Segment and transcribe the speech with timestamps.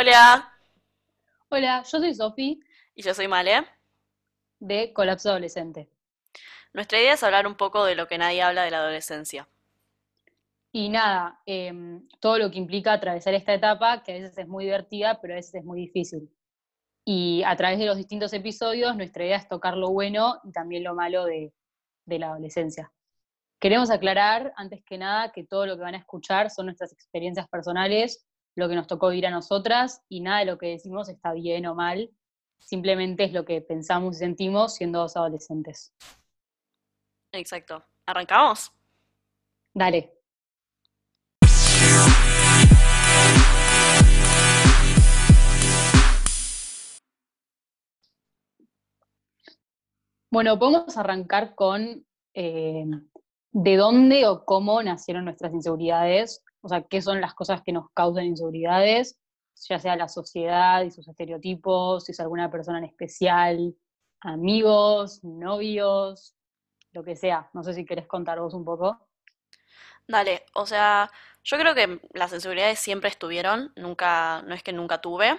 [0.00, 0.48] Hola,
[1.48, 2.60] Hola, yo soy Sofi
[2.94, 3.66] y yo soy Male.
[4.60, 5.90] de Colapso Adolescente.
[6.72, 9.48] Nuestra idea es hablar un poco de lo que nadie habla de la adolescencia.
[10.70, 14.66] Y nada, em, todo lo que implica atravesar esta etapa, que a veces es muy
[14.66, 16.30] divertida, pero a veces es muy difícil.
[17.04, 20.84] Y a través de los distintos episodios, nuestra idea es tocar lo bueno y también
[20.84, 21.52] lo malo de,
[22.04, 22.92] de la adolescencia.
[23.58, 27.48] Queremos aclarar, antes que nada, que todo lo que van a escuchar son nuestras experiencias
[27.48, 28.27] personales,
[28.58, 31.64] lo que nos tocó vivir a nosotras, y nada de lo que decimos está bien
[31.66, 32.10] o mal,
[32.58, 35.94] simplemente es lo que pensamos y sentimos siendo dos adolescentes.
[37.30, 37.84] Exacto.
[38.04, 38.72] ¿Arrancamos?
[39.72, 40.12] Dale.
[50.32, 52.84] Bueno, podemos arrancar con eh,
[53.52, 57.90] de dónde o cómo nacieron nuestras inseguridades, o sea, qué son las cosas que nos
[57.92, 59.18] causan inseguridades,
[59.68, 63.74] ya sea la sociedad y sus estereotipos, si es alguna persona en especial,
[64.20, 66.34] amigos, novios,
[66.92, 67.50] lo que sea.
[67.52, 69.08] No sé si querés contar vos un poco.
[70.06, 71.10] Dale, o sea,
[71.44, 75.38] yo creo que las inseguridades siempre estuvieron, nunca, no es que nunca tuve,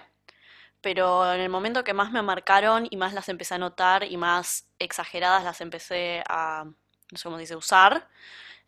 [0.81, 4.17] pero en el momento que más me marcaron y más las empecé a notar y
[4.17, 8.07] más exageradas las empecé a, no sé cómo dice, usar,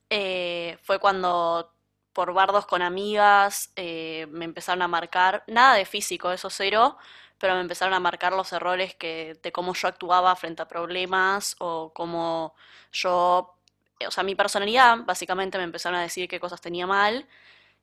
[0.09, 1.73] eh, fue cuando
[2.13, 6.97] por bardos con amigas eh, me empezaron a marcar, nada de físico, eso cero,
[7.37, 11.55] pero me empezaron a marcar los errores que, de cómo yo actuaba frente a problemas
[11.59, 12.55] o cómo
[12.91, 13.55] yo,
[13.99, 17.27] eh, o sea, mi personalidad, básicamente me empezaron a decir qué cosas tenía mal,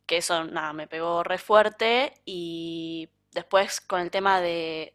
[0.06, 4.94] que eso, nada, me pegó re fuerte y después con el tema de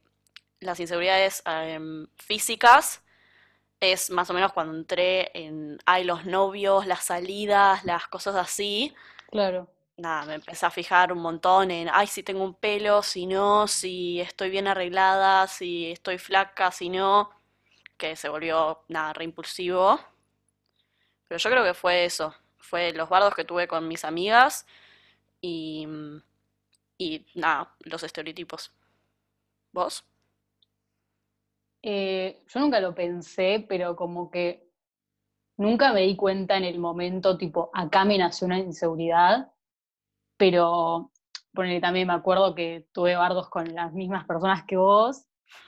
[0.60, 3.04] las inseguridades em, físicas,
[3.80, 8.94] es más o menos cuando entré en, ay, los novios, las salidas, las cosas así
[9.34, 9.68] Claro.
[9.98, 13.68] nada, me empecé a fijar un montón en, ay, si tengo un pelo, si no,
[13.68, 17.30] si estoy bien arreglada, si estoy flaca, si no,
[17.98, 20.00] que se volvió, nada, re impulsivo.
[21.28, 24.66] Pero yo creo que fue eso, fue los bardos que tuve con mis amigas
[25.42, 25.88] y,
[26.98, 28.72] y nada, los estereotipos.
[29.74, 30.06] ¿Vos?
[31.82, 34.70] Eh, yo nunca lo pensé, pero como que
[35.58, 39.52] nunca me di cuenta en el momento, tipo, acá me nació una inseguridad,
[40.38, 41.12] pero
[41.82, 45.26] también me acuerdo que tuve bardos con las mismas personas que vos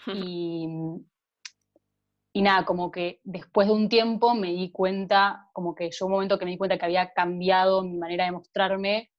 [0.07, 0.67] y,
[2.33, 6.13] y nada, como que después de un tiempo me di cuenta, como que yo un
[6.13, 9.11] momento que me di cuenta que había cambiado mi manera de mostrarme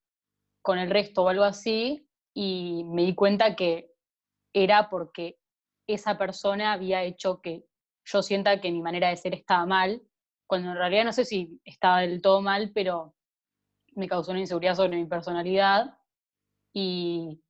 [0.63, 3.93] con el resto o algo así, y me di cuenta que
[4.53, 5.39] era porque
[5.87, 7.65] esa persona había hecho que
[8.05, 10.03] yo sienta que mi manera de ser estaba mal,
[10.47, 13.15] cuando en realidad no sé si estaba del todo mal, pero
[13.95, 15.99] me causó una inseguridad sobre mi personalidad
[16.73, 17.43] y,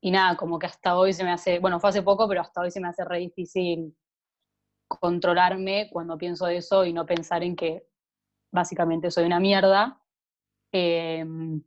[0.00, 2.60] y nada, como que hasta hoy se me hace, bueno, fue hace poco, pero hasta
[2.60, 3.96] hoy se me hace re difícil
[4.88, 7.86] controlarme cuando pienso eso y no pensar en que
[8.52, 10.00] básicamente soy una mierda.
[10.72, 11.62] Em,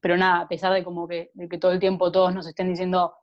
[0.00, 2.68] pero nada, a pesar de como que, de que todo el tiempo todos nos estén
[2.68, 3.16] diciendo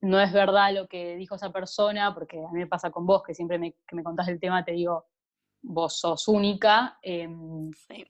[0.00, 3.22] no es verdad lo que dijo esa persona, porque a mí me pasa con vos,
[3.22, 5.06] que siempre me, que me contás el tema te digo,
[5.68, 8.04] vos sos única, em, Sí.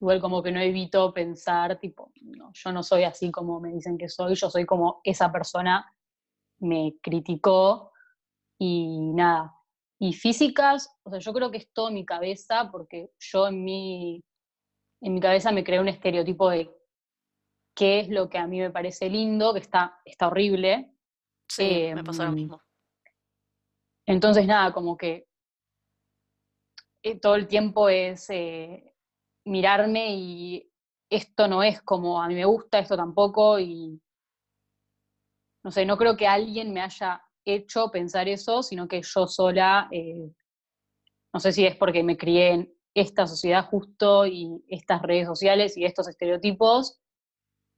[0.00, 3.98] igual como que no evito pensar, tipo, no, yo no soy así como me dicen
[3.98, 5.92] que soy, yo soy como esa persona
[6.60, 7.92] me criticó
[8.58, 9.52] y nada.
[9.98, 13.64] Y físicas, o sea, yo creo que es todo en mi cabeza, porque yo en
[13.64, 14.22] mi,
[15.00, 16.70] en mi cabeza me creé un estereotipo de
[17.74, 20.94] qué es lo que a mí me parece lindo, que está, está horrible.
[21.48, 22.60] Sí, me pasó lo Em, mismo.
[24.06, 25.25] entonces, nada, como que
[27.06, 28.92] eh, todo el tiempo es eh,
[29.44, 30.72] mirarme y
[31.08, 34.00] esto no es como a mí me gusta, esto tampoco, y
[35.62, 39.86] no sé, no creo que alguien me haya hecho pensar eso, sino que yo sola,
[39.92, 40.32] eh,
[41.32, 45.76] no sé si es porque me crié en esta sociedad justo y estas redes sociales
[45.76, 47.00] y estos estereotipos,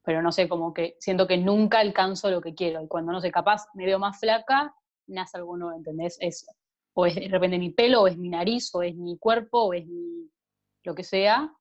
[0.04, 3.20] pero no sé, como que siento que nunca alcanzo lo que quiero, y cuando no
[3.20, 4.74] sé, capaz me veo más flaca,
[5.06, 6.16] nace algo nuevo, ¿entendés?
[6.18, 6.46] Es,
[6.98, 9.72] o es de repente mi pelo, o es mi nariz, o es mi cuerpo, o
[9.74, 10.30] es mi
[10.84, 11.52] lo que sea,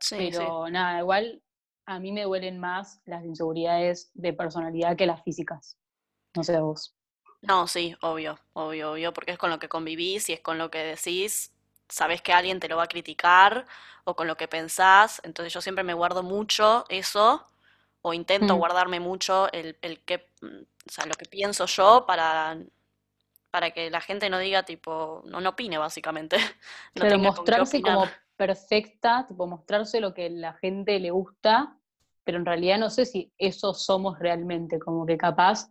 [0.00, 0.54] Sí, sí.
[0.54, 1.42] pero nada, igual
[1.86, 5.78] a mí me duelen más las inseguridades de personalidad que las físicas.
[6.36, 6.96] No sé vos.
[7.40, 10.70] No, sí, obvio, obvio, obvio, porque es con lo que convivís y es con lo
[10.70, 11.52] que decís,
[11.88, 13.66] sabés que alguien te lo va a criticar
[14.04, 17.44] o con lo que pensás, entonces yo siempre me guardo mucho eso
[18.02, 18.58] o intento Mm.
[18.58, 22.56] guardarme mucho el, el que, mm, o sea, lo que pienso yo para,
[23.52, 26.36] para que la gente no diga tipo, no, no opine básicamente,
[26.96, 31.78] no qué mostrarse como perfecta, tipo mostrarse lo que la gente le gusta
[32.24, 35.70] pero en realidad no sé si eso somos realmente, como que capaz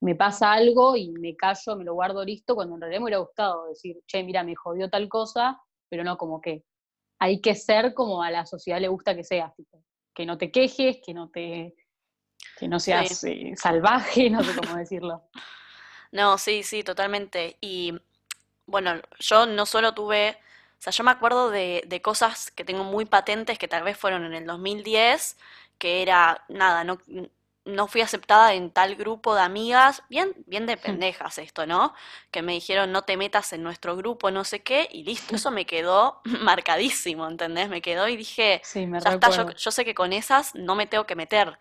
[0.00, 3.18] me pasa algo y me callo, me lo guardo listo, cuando en realidad me hubiera
[3.18, 6.64] gustado decir, che, mira, me jodió tal cosa, pero no como que
[7.18, 9.52] hay que ser como a la sociedad le gusta que seas,
[10.14, 11.74] que no te quejes, que no te
[12.56, 15.24] que no seas eh, salvaje, no sé cómo decirlo.
[16.12, 17.56] No, sí, sí, totalmente.
[17.60, 17.98] Y
[18.66, 20.38] bueno, yo no solo tuve,
[20.78, 23.96] o sea, yo me acuerdo de, de cosas que tengo muy patentes que tal vez
[23.96, 25.36] fueron en el 2010,
[25.78, 26.98] que era, nada, no,
[27.68, 31.94] no fui aceptada en tal grupo de amigas, bien, bien de pendejas esto, ¿no?
[32.30, 35.50] Que me dijeron no te metas en nuestro grupo, no sé qué, y listo, eso
[35.50, 37.68] me quedó marcadísimo, ¿entendés?
[37.68, 41.14] Me quedó y dije, ya está, yo, sé que con esas no me tengo que
[41.14, 41.58] meter.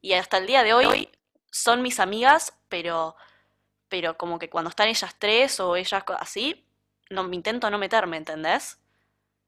[0.00, 1.10] Y hasta el día de hoy
[1.50, 3.14] son mis amigas, pero,
[3.90, 6.64] pero como que cuando están ellas tres o ellas así,
[7.10, 8.80] no, me intento no meterme, ¿entendés?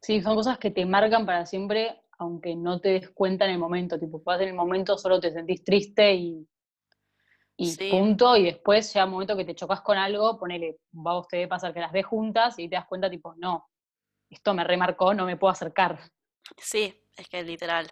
[0.02, 3.58] Sí, son cosas que te marcan para siempre aunque no te des cuenta en el
[3.58, 6.46] momento, tipo, vas en el momento solo te sentís triste y,
[7.56, 11.18] y punto, y después llega un momento que te chocas con algo, ponele, va a
[11.18, 13.68] usted pasar que las ves juntas y te das cuenta, tipo, no,
[14.30, 15.98] esto me remarcó, no me puedo acercar.
[16.58, 17.88] Sí, es que literal.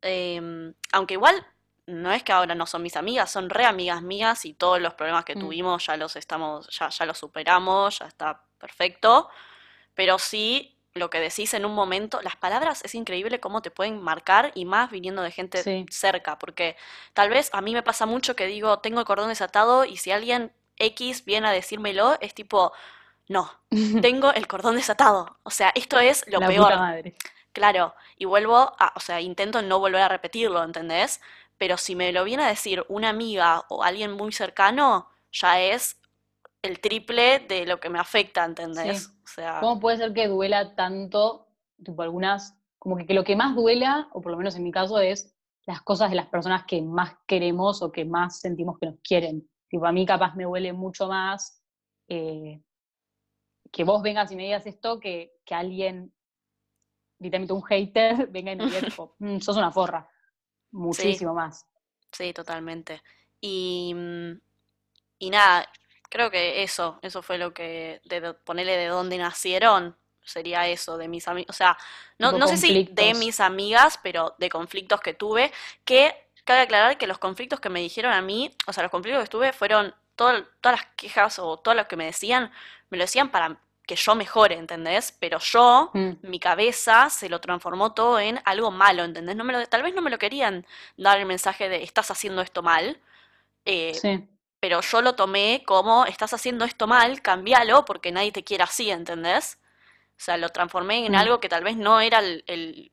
[0.00, 1.34] Em, aunque igual
[1.86, 4.94] no es que ahora no son mis amigas, son re amigas mías y todos los
[4.94, 5.40] problemas que mm.
[5.40, 9.28] tuvimos ya los estamos, ya, ya los superamos, ya está perfecto.
[9.94, 14.00] Pero sí lo que decís en un momento, las palabras es increíble cómo te pueden
[14.00, 16.76] marcar y más viniendo de gente cerca, porque
[17.12, 20.12] tal vez a mí me pasa mucho que digo, tengo el cordón desatado y si
[20.12, 22.72] alguien X viene a decírmelo, es tipo,
[23.28, 23.50] no,
[24.02, 25.36] tengo el cordón desatado.
[25.42, 26.72] O sea, esto es lo peor.
[27.52, 31.20] Claro, y vuelvo a, o sea, intento no volver a repetirlo, ¿entendés?
[31.58, 36.00] Pero si me lo viene a decir una amiga o alguien muy cercano, ya es
[36.62, 39.08] el triple de lo que me afecta, ¿entendés?
[39.24, 41.48] O sea, ¿Cómo puede ser que duela tanto,
[41.84, 44.98] tipo algunas, como que, lo que más duela, o por lo menos en mi caso,
[44.98, 45.34] es
[45.66, 49.48] las cosas de las personas que más queremos o que más sentimos que nos quieren?
[49.68, 51.62] Tipo, a mí capaz me duele mucho más
[52.08, 52.62] eh,
[53.70, 56.14] que vos vengas y me digas esto que, que alguien,
[57.18, 60.08] literalmente un hater, venga y me diga, tipo, mm, sos una forra.
[60.74, 61.66] Muchísimo más.
[62.12, 63.02] Sí, totalmente.
[63.40, 64.32] Y, mm,
[65.18, 65.68] y nada,
[66.14, 71.08] Creo que eso, eso fue lo que, de ponerle de dónde nacieron, sería eso, de
[71.08, 71.76] mis amigos, o sea,
[72.20, 75.50] no, no sé si de mis amigas, pero de conflictos que tuve,
[75.84, 79.24] que cabe aclarar que los conflictos que me dijeron a mí, o sea, los conflictos
[79.24, 82.52] que tuve fueron todas las quejas o todo lo que me decían,
[82.90, 85.16] me lo decían para que yo mejore, ¿entendés?
[85.18, 86.12] Pero yo, mm.
[86.22, 89.36] mi cabeza se lo transformó todo en algo malo, ¿entendés?
[89.36, 90.66] No me lo, tal vez no me lo querían
[90.96, 93.00] dar el mensaje de estás haciendo esto mal.
[93.64, 94.28] Eh, sí
[94.64, 98.90] pero yo lo tomé como estás haciendo esto mal, cambialo porque nadie te quiere así,
[98.90, 99.60] ¿entendés?
[100.12, 101.16] O sea, lo transformé en mm.
[101.16, 102.90] algo que tal vez no era el,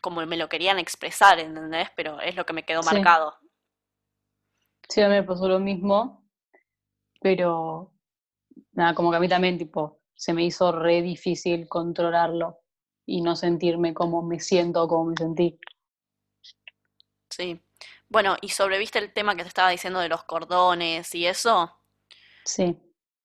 [0.00, 1.88] como me lo querían expresar, ¿entendés?
[1.96, 3.36] Pero es lo que me quedó marcado.
[4.88, 6.24] Sí, a mí me pasó lo mismo,
[7.20, 7.90] pero
[8.70, 12.58] nada, como que a mí también, tipo, se me hizo re difícil controlarlo
[13.06, 15.58] y no sentirme como me siento o como me sentí.
[17.30, 17.58] Sí.
[18.10, 21.74] Bueno, y sobreviste el tema que te estaba diciendo de los cordones y eso.
[22.44, 22.78] Sí.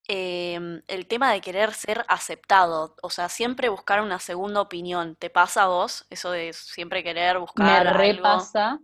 [0.08, 5.18] Em, el tema de querer ser aceptado, o sea, siempre buscar una segunda opinión.
[5.18, 8.80] ¿Te pasa a vos eso de siempre querer buscar me repasa,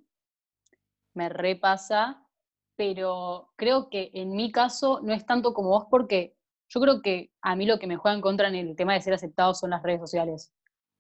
[1.14, 2.28] Me repasa,
[2.76, 6.36] pero creo que en mi caso no es tanto como vos porque
[6.74, 9.02] yo creo que a mí lo que me juega en contra en el tema de
[9.02, 10.54] ser aceptado son las redes sociales.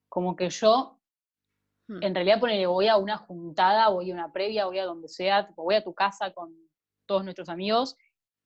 [0.09, 1.01] Como que yo
[1.91, 2.03] Hmm.
[2.03, 5.47] En realidad, ponele, voy a una juntada, voy a una previa, voy a donde sea,
[5.47, 6.55] tipo, voy a tu casa con
[7.05, 7.97] todos nuestros amigos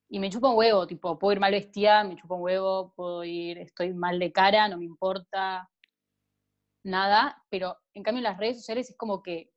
[0.09, 3.23] y me chupa un huevo, tipo, puedo ir mal vestida, me chupa un huevo, puedo
[3.23, 5.69] ir, estoy mal de cara, no me importa
[6.83, 9.51] nada, pero en cambio en las redes sociales es como que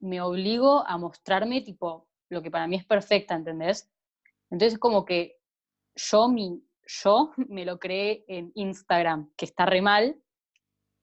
[0.00, 3.90] me obligo a mostrarme, tipo, lo que para mí es perfecta, ¿entendés?
[4.50, 5.36] Entonces es como que
[5.96, 10.16] yo, mi, yo me lo creé en Instagram, que está re mal,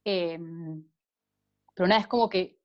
[0.06, 0.40] eh,
[1.76, 2.60] pero nada, es como que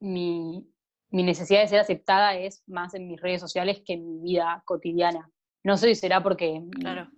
[0.00, 0.66] mi,
[1.10, 5.30] necesidad de ser aceptada es más en mis redes sociales que en mi vida cotidiana.
[5.64, 7.08] No sé si será porque claro.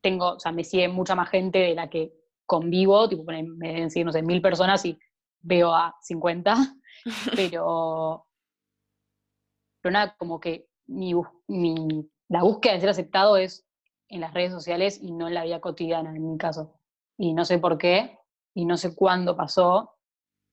[0.00, 2.12] tengo, o sea, me sigue mucha más gente de la que
[2.46, 4.98] convivo, tipo, me deben seguir, no sé, mil personas y
[5.40, 6.54] veo a 50,
[7.36, 8.26] pero,
[9.80, 11.14] pero nada, como que mi,
[11.48, 13.66] mi, la búsqueda de ser aceptado es
[14.08, 16.80] en las redes sociales y no en la vida cotidiana, en mi caso.
[17.16, 18.18] Y no sé por qué,
[18.54, 19.96] y no sé cuándo pasó,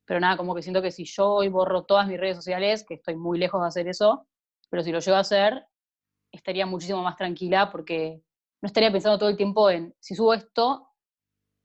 [0.05, 2.95] pero nada, como que siento que si yo hoy borro todas mis redes sociales, que
[2.95, 4.27] estoy muy lejos de hacer eso,
[4.69, 5.65] pero si lo llego a hacer,
[6.31, 8.23] estaría muchísimo más tranquila porque
[8.61, 10.89] no estaría pensando todo el tiempo en, si subo esto,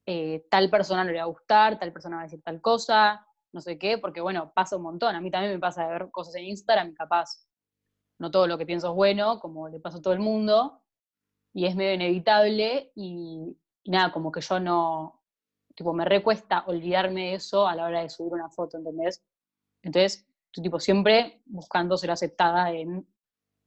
[0.07, 3.27] eh, tal persona no le va a gustar, tal persona va a decir tal cosa,
[3.53, 5.17] no sé qué, porque bueno, pasa un montón.
[5.17, 7.47] A mí también me pasa de ver cosas en Instagram y capaz
[8.19, 10.83] no todo lo que pienso es bueno, como le pasa a todo el mundo,
[11.57, 15.23] y es medio inevitable y, nada, como que yo no,
[15.75, 19.25] tipo, me recuesta olvidarme de eso a la hora de subir una foto, ¿entendés?
[19.81, 23.09] Entonces, tú tipo siempre buscando ser aceptada en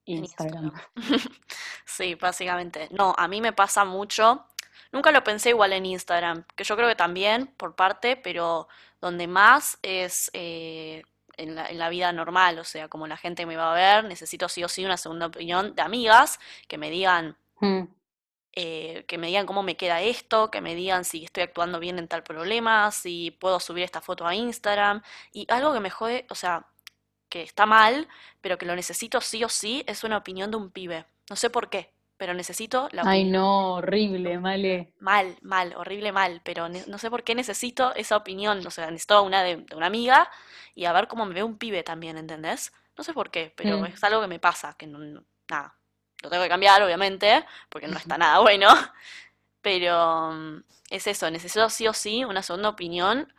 [0.05, 0.71] Instagram.
[1.85, 2.87] Sí, básicamente.
[2.91, 4.45] No, a mí me pasa mucho.
[4.91, 8.67] Nunca lo pensé igual en Instagram, que yo creo que también por parte, pero
[9.01, 11.01] donde más es eh,
[11.35, 14.63] en, la, vida normal, o sea, como la gente me va a ver, necesito sí
[14.63, 17.81] o sí una segunda opinión de amigas que me digan, mm.
[18.53, 21.99] eh, que me digan cómo me queda esto, que me digan si estoy actuando bien
[21.99, 25.01] en tal problema, si puedo subir esta foto a Instagram.
[25.31, 26.67] Y algo que me jode, o sea,
[27.29, 28.07] que está mal,
[28.41, 31.05] pero que lo necesito sí o sí, es una opinión de un pibe.
[31.29, 34.93] No sé por qué, pero necesito la Ay, no, horrible, male.
[34.99, 38.65] Mal, mal, horrible mal, pero no sé por qué necesito esa opinión.
[38.65, 40.29] O sea, necesito una de, una amiga
[40.75, 42.73] y a ver cómo me ve un pibe también, ¿entendés?
[42.97, 43.85] No sé por qué, pero mm.
[43.85, 45.78] es algo que me pasa, que no, nada,
[46.21, 48.67] lo tengo que cambiar, obviamente, porque no está nada bueno,
[49.61, 53.31] pero mm, es eso, necesito sí o sí una segunda opinión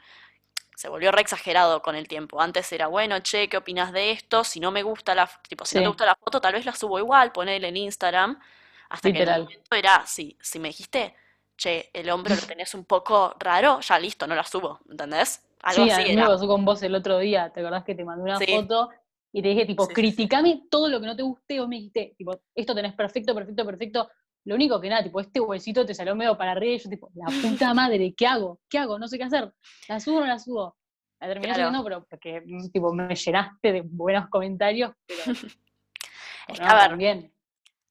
[0.80, 2.40] se volvió re exagerado con el tiempo.
[2.40, 4.44] Antes era, bueno, che, ¿qué opinas de esto?
[4.44, 6.74] Si no me gusta la, tipo, si no te gusta la foto, tal vez la
[6.74, 8.40] subo igual, ponele en Instagram.
[8.88, 11.14] Hasta que el momento era, si, si me dijiste,
[11.58, 15.44] che, el hombro lo tenés un poco raro, ya listo, no la subo, ¿entendés?
[15.62, 18.02] Algo sí, así a me pasó con vos el otro día, ¿te acordás que te
[18.02, 18.88] mandé una foto?
[19.32, 22.40] Y te dije, tipo, criticame todo lo que no te guste, o me dijiste, tipo,
[22.54, 24.10] esto tenés perfecto, perfecto, perfecto,
[24.44, 27.10] lo único que nada, tipo, este huesito te salió medio para arriba y yo tipo,
[27.14, 28.60] la puta madre, ¿qué hago?
[28.68, 28.98] ¿Qué hago?
[28.98, 29.52] No sé qué hacer.
[29.88, 30.76] ¿La subo o no la subo?
[31.20, 35.22] La terminé subiendo, pero porque tipo, me llenaste de buenos comentarios, pero.
[36.48, 37.32] es que, a ver, bien.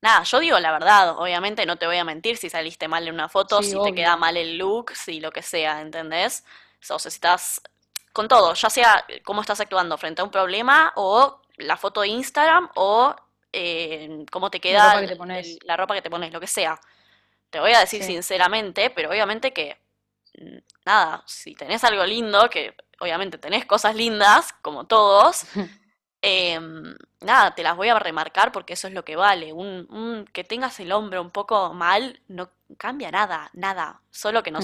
[0.02, 3.14] Nada, yo digo la verdad, obviamente no te voy a mentir si saliste mal en
[3.14, 6.46] una foto, si te queda mal el look, si lo que sea, ¿entendés?
[6.82, 7.62] O sea, si estás
[8.20, 12.10] con todo, ya sea cómo estás actuando frente a un problema o la foto de
[12.10, 13.16] Instagram o
[13.54, 14.88] eh, cómo te queda
[15.64, 16.78] la ropa, que te pones, lo que sea.
[17.50, 19.78] Te voy a decir sinceramente, pero obviamente que,
[20.38, 25.44] mm, nada, si tenés algo lindo, que obviamente tenés cosas lindas, como todos,
[26.22, 29.54] em, nada, te las voy a remarcar porque eso es lo que vale.
[29.54, 34.02] Un, que tengas el hombro un poco mal no cambia nada, nada.
[34.12, 34.56] Solo que mm.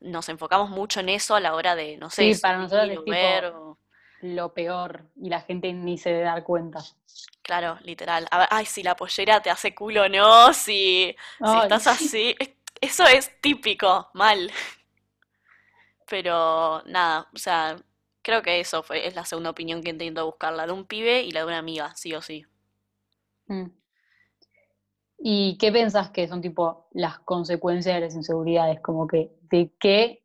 [0.00, 3.76] Nos enfocamos mucho en eso a la hora de, no sé, sí, para nosotros
[4.22, 6.80] lo peor y la gente ni se debe dar cuenta.
[7.42, 8.26] Claro, literal.
[8.30, 12.36] A ver, ay, si la pollera te hace culo, no, si, si estás así.
[12.80, 14.50] Eso es típico, mal.
[16.06, 17.76] Pero nada, o sea,
[18.22, 21.22] creo que eso fue, es la segunda opinión que intento buscar, la de un pibe
[21.22, 22.44] y la de una amiga, sí o sí.
[23.46, 23.66] Mm.
[25.22, 28.80] ¿Y qué pensás que son tipo las consecuencias de las inseguridades?
[28.80, 30.24] Como que de qué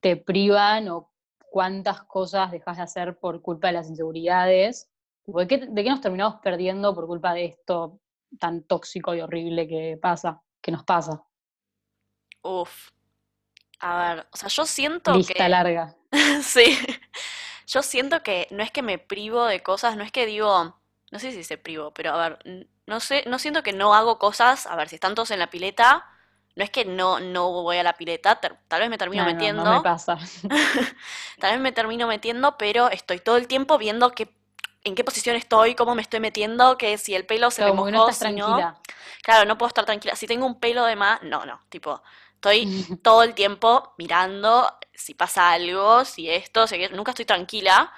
[0.00, 1.10] te privan o
[1.50, 4.88] cuántas cosas dejas de hacer por culpa de las inseguridades,
[5.26, 7.98] ¿de qué, de qué nos terminamos perdiendo por culpa de esto
[8.38, 11.24] tan tóxico y horrible que pasa, que nos pasa?
[12.42, 12.90] Uf.
[13.80, 15.96] A ver, o sea, yo siento Lista larga.
[16.42, 16.78] sí.
[17.66, 20.78] Yo siento que no es que me privo de cosas, no es que digo,
[21.10, 24.18] no sé si se privo, pero a ver, no sé, no siento que no hago
[24.18, 26.06] cosas, a ver, si están todos en la pileta,
[26.54, 29.62] no es que no, no voy a la pileta, tal vez me termino metiendo.
[29.62, 30.16] No, me pasa.
[31.38, 34.34] tal vez me termino metiendo, pero estoy todo el tiempo viendo qué,
[34.84, 37.90] en qué posición estoy, cómo me estoy metiendo, que si el pelo se me mojó,
[37.90, 38.80] no si no.
[39.22, 40.16] Claro, no puedo estar tranquila.
[40.16, 42.02] Si tengo un pelo de más, no, no, tipo,
[42.34, 42.66] estoy
[43.02, 47.92] todo el tiempo mirando si pasa algo, si esto, si nunca estoy tranquila.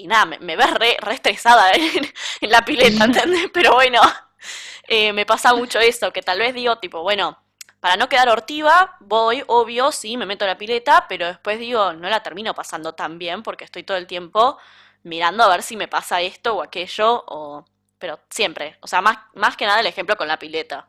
[0.00, 1.72] Y nada, me, me ves re, estresada
[2.40, 3.50] en, la pileta, ¿entendés?
[3.52, 4.00] Pero bueno,
[4.88, 7.38] eh, me pasa mucho eso, que tal vez digo, tipo, bueno,
[7.80, 11.92] para no quedar hortiva, voy, obvio, sí, me meto en la pileta, pero después digo,
[11.92, 14.58] no la termino pasando tan bien porque estoy todo el tiempo
[15.02, 17.64] mirando a ver si me pasa esto o aquello, o...
[17.98, 20.88] pero siempre, o sea, más, más que nada el ejemplo con la pileta.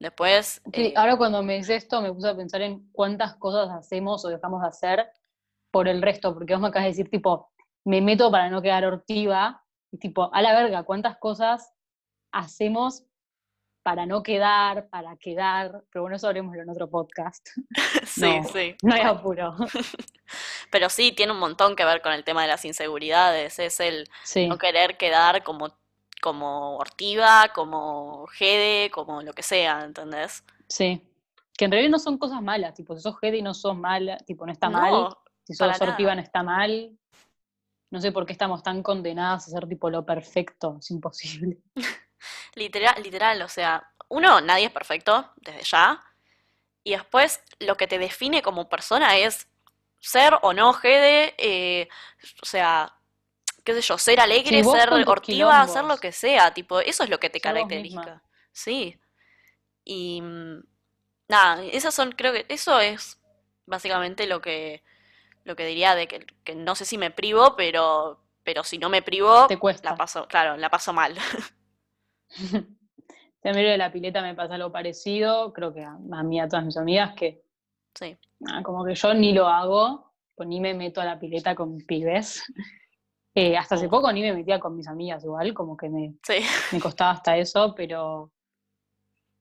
[0.00, 0.60] Después...
[0.72, 4.24] Sí, eh, ahora cuando me dices esto me puse a pensar en cuántas cosas hacemos
[4.24, 5.12] o dejamos de hacer
[5.70, 7.51] por el resto, porque vos me acabas de decir, tipo,
[7.84, 11.72] me meto para no quedar hortiva, y tipo, a la verga, cuántas cosas
[12.32, 13.04] hacemos
[13.82, 17.48] para no quedar, para quedar, pero bueno, eso haremoslo en otro podcast.
[18.06, 18.76] sí, sí.
[18.82, 19.54] No hay apuro.
[20.70, 24.08] pero sí, tiene un montón que ver con el tema de las inseguridades, es el
[24.48, 25.74] no querer quedar como,
[26.20, 30.44] como ortiva, como jede, como lo que sea, ¿entendés?
[30.68, 31.02] Sí.
[31.58, 34.16] Que en realidad no son cosas malas, tipo, si sos jede y no sos mala,
[34.18, 35.16] tipo, no está mal.
[35.44, 36.96] Si sos ortiva no está mal.
[37.92, 41.58] No sé por qué estamos tan condenadas a ser tipo lo perfecto, es imposible.
[42.54, 46.02] Literal, literal, o sea, uno, nadie es perfecto, desde ya.
[46.84, 49.48] Y después, lo que te define como persona es
[49.98, 51.88] ser o no jede, eh,
[52.40, 52.94] o sea,
[53.64, 57.18] qué sé yo, ser alegre, ser hortiva, hacer lo que sea, tipo, eso es lo
[57.18, 58.22] que te caracteriza.
[58.52, 58.98] Sí.
[59.84, 60.62] Y mm,
[61.28, 63.20] nada, esas son, creo que eso es
[63.66, 64.82] básicamente lo que
[65.44, 68.88] lo que diría de que, que no sé si me privo, pero pero si no
[68.88, 69.90] me privo, te cuesta.
[69.90, 71.16] la paso, claro, la paso mal.
[73.44, 76.64] a mí de la pileta me pasa algo parecido, creo que a, mí, a todas
[76.64, 77.42] mis amigas, que
[77.94, 78.16] sí.
[78.64, 82.44] como que yo ni lo hago, pues ni me meto a la pileta con pibes.
[83.34, 86.16] Eh, hasta hace poco ni me metía con mis amigas igual, como que me,
[86.70, 88.30] me costaba hasta eso, pero,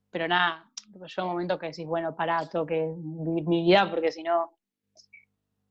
[0.09, 0.71] pero nada,
[1.07, 4.57] yo un momento que decís, bueno, pará, tengo que vivir mi vida porque si no...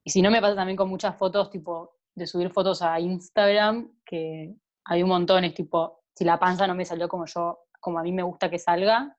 [0.04, 3.92] Y si no me pasa también con muchas fotos, tipo, de subir fotos a Instagram,
[4.04, 4.54] que
[4.84, 8.02] hay un montón, es tipo, si la panza no me salió como yo, como a
[8.02, 9.16] mí me gusta que salga,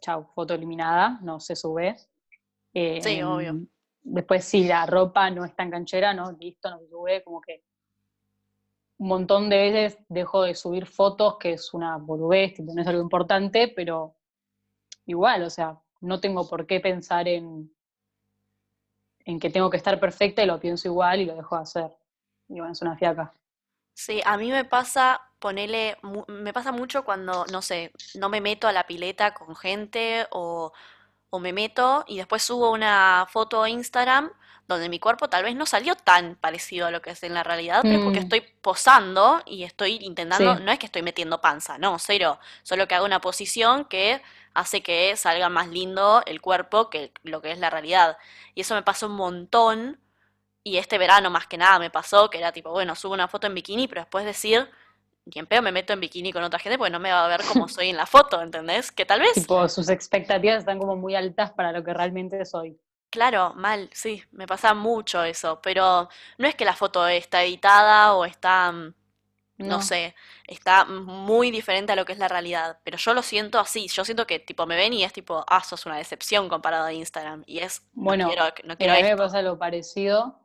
[0.00, 1.96] chau, foto eliminada, no se sube.
[2.72, 3.60] Eh, sí, obvio.
[4.02, 7.64] Después si la ropa no es tan canchera, no, listo, no se sube, como que
[8.98, 13.02] un montón de veces dejo de subir fotos, que es una boludez, no es algo
[13.02, 14.16] importante, pero
[15.06, 17.74] igual, o sea, no tengo por qué pensar en,
[19.30, 21.90] en que tengo que estar perfecta y lo pienso igual y lo dejo de hacer.
[22.48, 23.32] Y bueno, es una fiaca.
[23.94, 25.96] Sí, a mí me pasa, ponele,
[26.28, 30.72] me pasa mucho cuando, no sé, no me meto a la pileta con gente o,
[31.30, 34.30] o me meto y después subo una foto a Instagram
[34.70, 37.42] donde mi cuerpo tal vez no salió tan parecido a lo que es en la
[37.42, 38.22] realidad, pero porque mm.
[38.22, 42.94] estoy posando y estoy intentando, no es que estoy metiendo panza, no, cero, solo que
[42.94, 44.22] hago una posición que
[44.54, 48.18] hace que salga más lindo el cuerpo que lo que es la realidad.
[48.54, 49.98] Y eso me pasa un montón
[50.62, 53.46] y este verano más que nada me pasó, que era tipo, bueno, subo una foto
[53.46, 54.68] en bikini, pero después decir,
[55.24, 57.28] ni en pedo me meto en bikini con otra gente porque no me va a
[57.28, 58.92] ver como soy en la foto, ¿entendés?
[58.92, 59.34] Que tal vez...
[59.34, 62.78] Tipo, sus expectativas están como muy altas para lo que realmente soy.
[63.10, 68.14] Claro, mal, sí, me pasa mucho eso, pero no es que la foto está editada
[68.14, 68.72] o está,
[69.60, 70.14] no, sé,
[70.46, 74.04] está muy diferente a lo que es la realidad, pero yo lo siento así, yo
[74.04, 77.44] siento que tipo me ven y es tipo, ah, sos una decepción comparado a Instagram,
[77.46, 80.40] y es, bueno, no quiero, no quiero a mí me pasa lo parecido,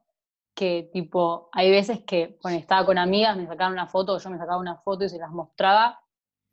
[0.53, 4.37] que tipo, hay veces que cuando estaba con amigas me sacaban una foto, yo me
[4.37, 5.99] sacaba una foto y se las mostraba,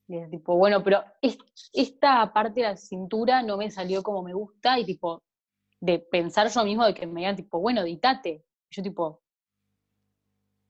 [0.09, 1.05] y es tipo, bueno, pero
[1.73, 5.23] esta parte de la cintura no me salió como me gusta, y tipo,
[5.81, 8.45] de pensar yo mismo de que me digan tipo, bueno, editate.
[8.71, 9.22] yo tipo,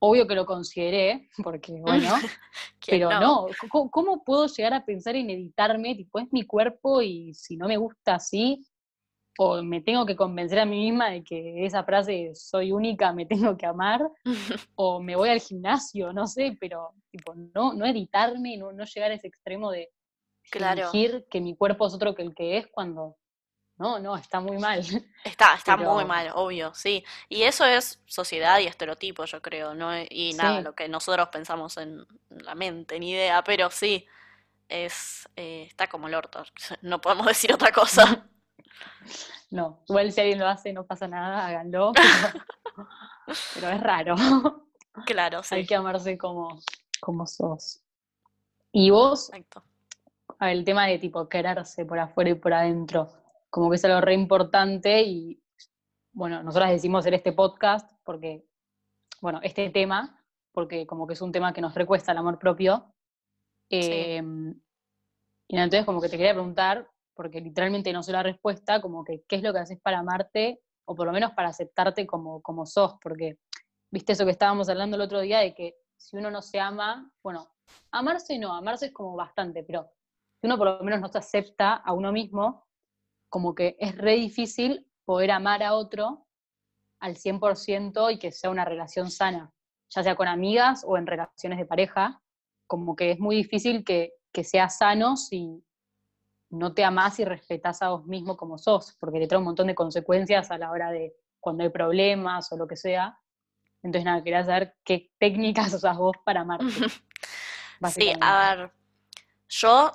[0.05, 2.11] obvio que lo consideré, porque bueno,
[2.85, 3.47] pero no,
[3.91, 5.95] ¿cómo, puedo llegar a pensar en editarme?
[5.95, 8.67] Tipo, es mi cuerpo y si no me gusta así,
[9.39, 13.27] o me tengo que convencer a mí misma de que esa frase soy única, me
[13.27, 14.03] tengo que amar,
[14.75, 19.13] o me voy al gimnasio, no sé, pero tipo, no, no editarme, no, no llegar
[19.13, 19.89] a ese extremo de
[20.51, 20.91] claro.
[20.91, 23.17] fingir que mi cuerpo es otro que el que es cuando
[23.83, 24.81] no, no, está muy mal.
[25.25, 27.05] Está, está muy mal, obvio, sí.
[27.29, 29.91] Y eso es sociedad y estereotipo, yo creo, ¿no?
[30.09, 34.07] Y nada, lo que nosotros pensamos en la mente, ni idea, pero sí,
[34.69, 36.45] es, eh, está como el orto,
[36.83, 38.27] no podemos decir otra cosa.
[39.51, 41.93] No, igual si alguien lo hace no pasa nada, háganlo,
[43.55, 44.17] pero, es raro.
[45.05, 45.57] Claro, sí.
[45.57, 46.59] Hay que amarse como,
[47.01, 47.83] como sos.
[48.73, 49.63] Y vos, Exacto.
[50.41, 53.13] el tema de tipo quererse por afuera y por adentro,
[53.53, 55.39] como que es algo re importante y,
[56.13, 58.47] bueno, nosotras decimos hacer este podcast porque,
[59.21, 62.95] bueno, este tema, porque como que es un tema que nos recuesta el amor propio.
[63.69, 64.59] Em,
[65.49, 69.23] y entonces como que te quería preguntar, porque literalmente no sé la respuesta, como que
[69.29, 72.65] qué es lo que haces para amarte, o por lo menos para aceptarte como, como
[72.65, 73.37] sos, porque,
[73.91, 77.13] viste eso que estábamos hablando el otro día, de que si uno no se ama,
[77.23, 77.51] bueno,
[77.91, 79.91] amarse no, amarse es como bastante, pero
[80.41, 82.65] si uno por lo menos no se acepta a uno mismo,
[83.33, 86.27] como que es re difícil poder amar a otro
[87.01, 89.51] al 100% y que sea una relación sana,
[89.89, 92.23] ya sea con amigas o en relaciones de pareja,
[92.67, 95.65] como que es muy difícil que, que seas sano si
[96.51, 99.69] no te amas y respetas a vos mismo como sos, porque te trae un montón
[99.69, 103.19] de consecuencias a la hora de cuando hay problemas o lo que sea.
[103.83, 106.67] Entonces, nada, quería saber qué técnicas usas vos para amarte.
[107.95, 108.73] sí, a ver,
[109.49, 109.91] yo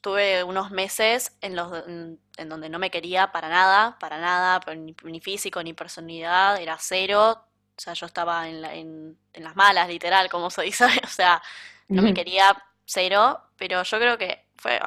[0.00, 5.20] tuve unos meses en, los, en, donde no me quería para nada, para nada, ni,
[5.20, 7.44] físico ni personalidad, era cero.
[7.76, 10.86] O sea, yo estaba en, en, las malas, literal, como se dice.
[11.04, 11.42] O sea,
[11.88, 14.80] no me quería cero, pero yo creo que fue,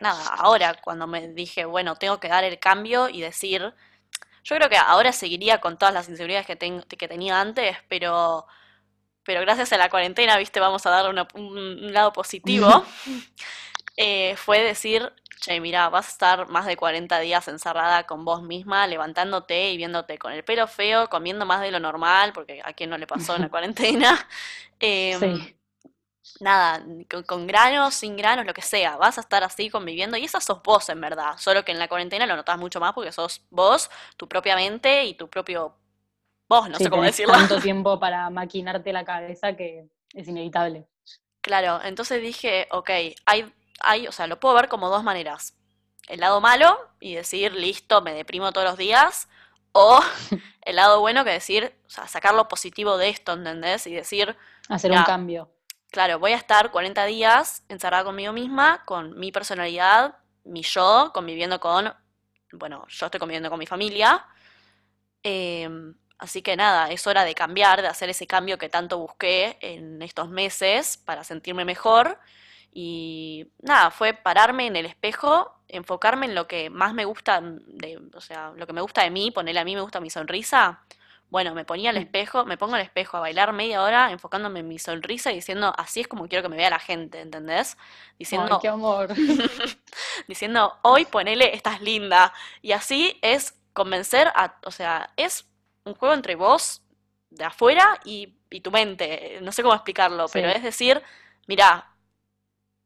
[0.00, 3.74] nada, ahora cuando me dije, bueno, tengo que dar el cambio y decir,
[4.44, 6.56] yo creo que ahora seguiría con todas las inseguridades que,
[6.96, 8.46] que tenía antes, pero,
[9.24, 12.84] pero gracias a la cuarentena, viste, vamos a dar un, un lado positivo.
[13.96, 18.42] Eh, fue decir, che, mira, vas a estar más de 40 días encerrada con vos
[18.42, 22.72] misma, levantándote y viéndote con el pelo feo, comiendo más de lo normal, porque a
[22.72, 24.28] quien no le pasó en la cuarentena.
[24.80, 25.56] Em, Sí,
[26.40, 30.24] nada, con, con granos, sin granos, lo que sea, vas a estar así conviviendo y
[30.24, 33.12] esa sos vos en verdad, solo que en la cuarentena lo notas mucho más porque
[33.12, 35.76] sos vos, tu propia mente y tu propio
[36.48, 37.34] vos, no sí, sé cómo decirlo.
[37.34, 40.86] tanto tiempo para maquinarte la cabeza que es inevitable.
[41.40, 42.90] Claro, entonces dije, ok,
[43.26, 43.52] hay,
[43.84, 45.54] hay, o sea, lo puedo ver como dos maneras.
[46.08, 49.28] El lado malo y decir, listo, me deprimo todos los días,
[49.72, 50.00] o
[50.62, 53.86] el lado bueno que decir, o sea, sacar lo positivo de esto, ¿entendés?
[53.86, 54.36] Y decir,
[54.68, 55.50] Hacer un cambio.
[55.90, 61.60] Claro, voy a estar 40 días encerrada conmigo misma, con mi personalidad, mi yo, conviviendo
[61.60, 61.92] con,
[62.52, 64.26] bueno, yo estoy conviviendo con mi familia.
[65.22, 69.56] em, así que nada, es hora de cambiar, de hacer ese cambio que tanto busqué
[69.60, 72.18] en estos meses para sentirme mejor.
[72.72, 78.00] Y nada, fue pararme en el espejo, enfocarme en lo que más me gusta de,
[78.14, 80.80] o sea, lo que me gusta de mí, ponerle a mí me gusta mi sonrisa.
[81.30, 81.98] Bueno, me ponía al Mm.
[81.98, 85.72] espejo, me pongo al espejo a bailar media hora enfocándome en mi sonrisa y diciendo,
[85.76, 87.76] así es como quiero que me vea la gente, ¿entendés?
[88.30, 89.08] Ay, Diciendo, qué amor.
[90.28, 92.32] diciendo, hoy ponele, estás linda.
[92.62, 95.46] Y así es convencer a, o sea, es
[95.84, 96.82] un juego entre vos
[97.30, 99.38] de afuera y, y tu mente.
[99.42, 101.02] No sé cómo explicarlo, pero es decir,
[101.46, 101.93] mira,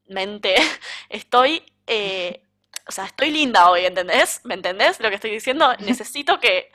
[0.09, 0.55] mente,
[1.09, 2.43] estoy, eh,
[2.89, 4.41] o sea, estoy linda hoy, ¿entendés?
[4.45, 5.75] ¿Me entendés lo que estoy diciendo?
[5.81, 6.71] Necesito que,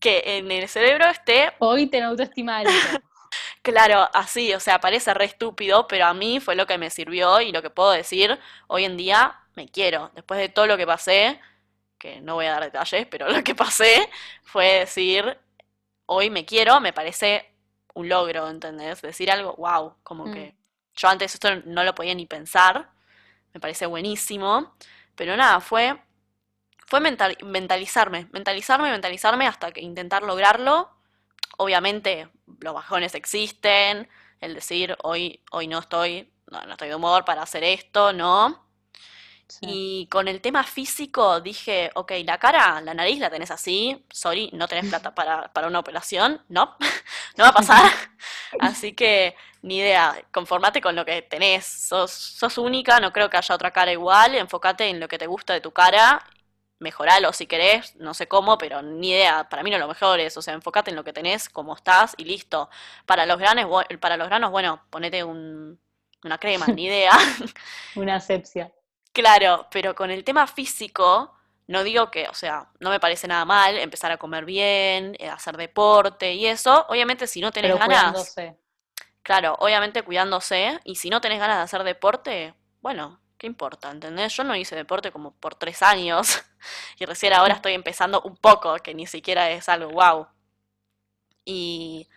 [0.00, 2.88] que en el cerebro esté hoy ten autoestima alto.
[3.62, 7.40] Claro, así, o sea, parece re estúpido, pero a mí fue lo que me sirvió
[7.40, 10.10] y lo que puedo decir hoy en día, me quiero.
[10.14, 11.40] Después de todo lo que pasé,
[11.98, 14.08] que no voy a dar detalles, pero lo que pasé
[14.44, 15.38] fue decir,
[16.06, 17.52] hoy me quiero, me parece
[17.94, 19.02] un logro, ¿entendés?
[19.02, 20.56] Decir algo, wow, como Mm, que
[20.96, 22.90] yo antes esto no lo podía ni pensar,
[23.54, 24.74] me parece buenísimo,
[25.16, 25.98] pero nada, fue,
[26.86, 30.90] fue mental- mentalizarme, mentalizarme, mentalizarme hasta que intentar lograrlo
[31.58, 32.28] Obviamente
[32.60, 34.08] los bajones existen,
[34.40, 38.63] el decir hoy, hoy no estoy, no, no estoy de humor para hacer esto, no.
[39.48, 39.66] Sí.
[39.66, 44.50] Y con el tema físico dije, ok, la cara, la nariz la tenés así, sorry,
[44.52, 46.76] no tenés plata para, para una operación, no,
[47.36, 47.90] no va a pasar.
[48.60, 53.36] Así que ni idea, conformate con lo que tenés, sos, sos única, no creo que
[53.36, 56.24] haya otra cara igual, enfócate en lo que te gusta de tu cara
[56.84, 60.36] mejoralo si querés, no sé cómo, pero ni idea, para mí no lo mejor es,
[60.36, 62.68] o sea, enfócate en lo que tenés, cómo estás y listo.
[63.06, 65.80] Para los granos, para los granos, bueno, ponete un,
[66.22, 67.12] una crema, ni idea.
[67.96, 68.70] Una asepsia.
[69.14, 71.32] Claro, pero con el tema físico,
[71.68, 75.28] no digo que, o sea, no me parece nada mal empezar a comer bien, eh,
[75.28, 76.84] hacer deporte y eso.
[76.88, 78.58] Obviamente si no tenés Pero ganas, cuidándose.
[79.22, 83.88] claro, obviamente cuidándose, y si no tenés ganas de hacer deporte, bueno, ¿qué importa?
[83.92, 84.36] ¿Entendés?
[84.36, 86.42] Yo no hice deporte como por tres años
[86.98, 90.26] y recién ahora estoy empezando un poco, que ni siquiera es algo wow.
[91.44, 92.08] Y,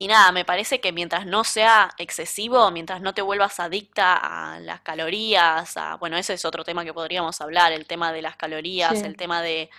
[0.00, 4.14] y nada, me parece que mientras no sea excesivo, mientras no te vuelvas adicta
[4.54, 8.22] a las calorías, a, bueno, ese es otro tema que podríamos hablar, el tema de
[8.22, 9.70] las calorías, el tema de,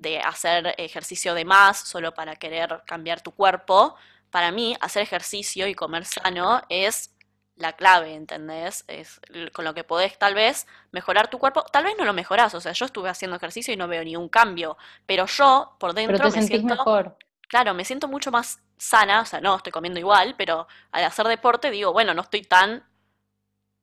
[0.00, 3.94] de hacer ejercicio de más solo para querer cambiar tu cuerpo.
[4.30, 7.14] Para mí, hacer ejercicio y comer sano es
[7.54, 8.84] la clave, ¿entendés?
[8.88, 9.20] Es
[9.52, 11.62] con lo que podés tal vez mejorar tu cuerpo.
[11.62, 14.28] Tal vez no lo mejorás, o sea, yo estuve haciendo ejercicio y no veo ningún
[14.28, 17.16] cambio, pero yo por Pero dentro te me sentís siento mejor.
[17.48, 21.26] Claro, me siento mucho más sana, o sea, no, estoy comiendo igual, pero al hacer
[21.26, 22.84] deporte digo, bueno, no estoy tan,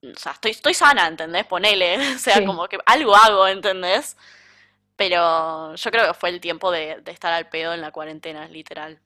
[0.04, 1.46] o sea, estoy, estoy sana, ¿entendés?
[1.46, 2.44] Ponele, o sea, Sí.
[2.44, 4.18] como que algo hago, ¿entendés?
[4.98, 8.48] Pero yo creo que fue el tiempo de, de estar al pedo en la cuarentena,
[8.50, 9.02] literal.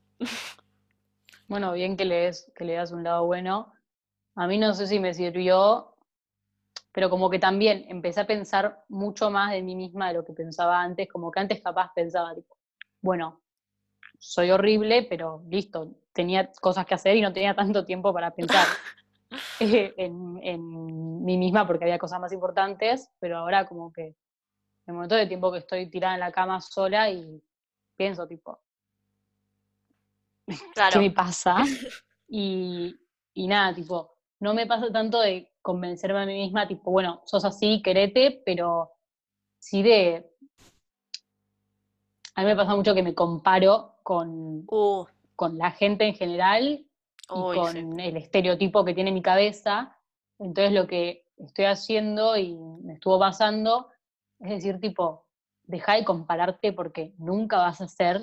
[1.47, 3.73] Bueno, bien que le des, que le das un lado bueno.
[4.35, 5.95] A mí no sé si me sirvió,
[6.93, 10.33] pero como que también empecé a pensar mucho más de mí misma de lo que
[10.33, 12.57] pensaba antes, como que antes capaz pensaba, tipo,
[13.01, 13.41] bueno,
[14.19, 18.67] soy horrible, pero listo, tenía cosas que hacer y no tenía tanto tiempo para pensar
[19.59, 24.15] eh, en, en mí misma porque había cosas más importantes, pero ahora como que
[24.85, 27.41] el momento de tiempo que estoy tirada en la cama sola y
[27.95, 28.59] pienso, tipo,
[30.47, 31.57] ¿qué Claro, me pasa?
[32.31, 32.95] Y,
[33.33, 37.43] y nada, tipo, no me pasa tanto de convencerme a mí misma, tipo, bueno, sos
[37.43, 38.91] así, querete, pero
[39.57, 40.29] sí de...
[42.35, 46.63] A mí me pasa mucho que me comparo con, uh, con la gente en general
[46.65, 46.85] y
[47.25, 47.59] sí.
[47.59, 49.97] con el estereotipo que tiene mi cabeza.
[50.39, 53.89] Entonces lo que estoy haciendo y me estuvo pasando
[54.39, 55.25] es decir, tipo,
[55.63, 58.21] deja de compararte porque nunca vas a ser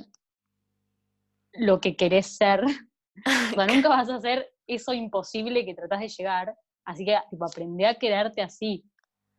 [1.53, 2.62] lo que querés ser.
[3.27, 6.55] O sea, nunca vas a hacer eso imposible que tratás de llegar.
[6.85, 8.85] Así que, tipo, aprende a quedarte así.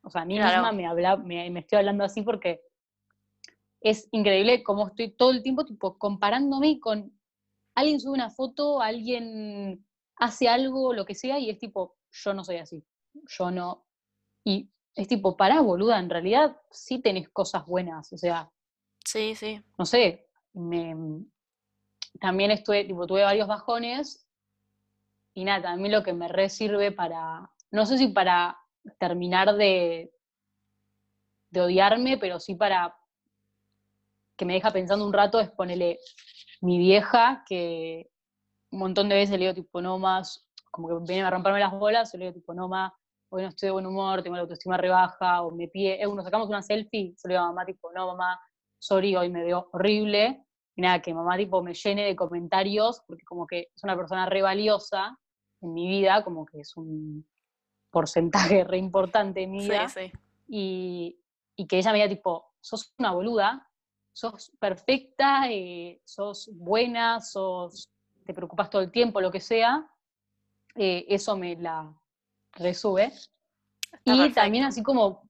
[0.02, 0.64] O sea, a mí Claro.
[0.64, 2.62] misma me, habla, me, me estoy hablando así porque
[3.82, 7.18] es increíble cómo estoy todo el tiempo tipo comparándome con
[7.76, 9.86] alguien sube una foto, alguien
[10.16, 12.84] hace algo, lo que sea, y es tipo, yo no soy así,
[13.28, 13.86] yo no.
[14.44, 18.52] Y es tipo, pará, boluda, en realidad sí tenés cosas buenas, o sea,
[19.06, 19.62] Sí, sí.
[19.78, 20.96] no sé, me,
[22.20, 24.28] también estuve, tipo, tuve varios bajones
[25.36, 28.58] y nada, también lo que me re sirve para, no sé si para
[28.98, 30.12] terminar de,
[31.52, 32.97] de odiarme, pero sí para
[34.38, 36.00] que me deja pensando un rato es ponerle
[36.62, 38.10] mi vieja, que
[38.72, 41.74] un montón de veces le digo tipo, no más, como que viene a romperme las
[41.74, 42.92] bolas, yo le digo tipo, no más,
[43.30, 46.24] hoy no estoy de buen humor, tengo la autoestima rebaja, o me pide, eh, nos
[46.24, 48.40] sacamos una selfie, yo le digo a mamá tipo, no mamá,
[48.78, 50.44] sorry, hoy me veo horrible,
[50.76, 54.28] y nada, que mamá tipo me llene de comentarios, porque como que es una persona
[54.28, 55.18] re valiosa
[55.62, 57.28] en mi vida, como que es un
[57.90, 60.12] porcentaje re importante en mi Sí, vida, sí.
[60.48, 61.20] y,
[61.56, 63.67] y que ella me diga tipo, sos una boluda,
[64.18, 67.88] sos perfecta, eh, sos buena, sos,
[68.26, 69.88] te preocupas todo el tiempo, lo que sea,
[70.74, 71.96] eh, eso me la
[72.54, 73.04] resube.
[73.14, 73.36] Está
[74.06, 74.42] Y perfecto.
[74.42, 75.30] también así como,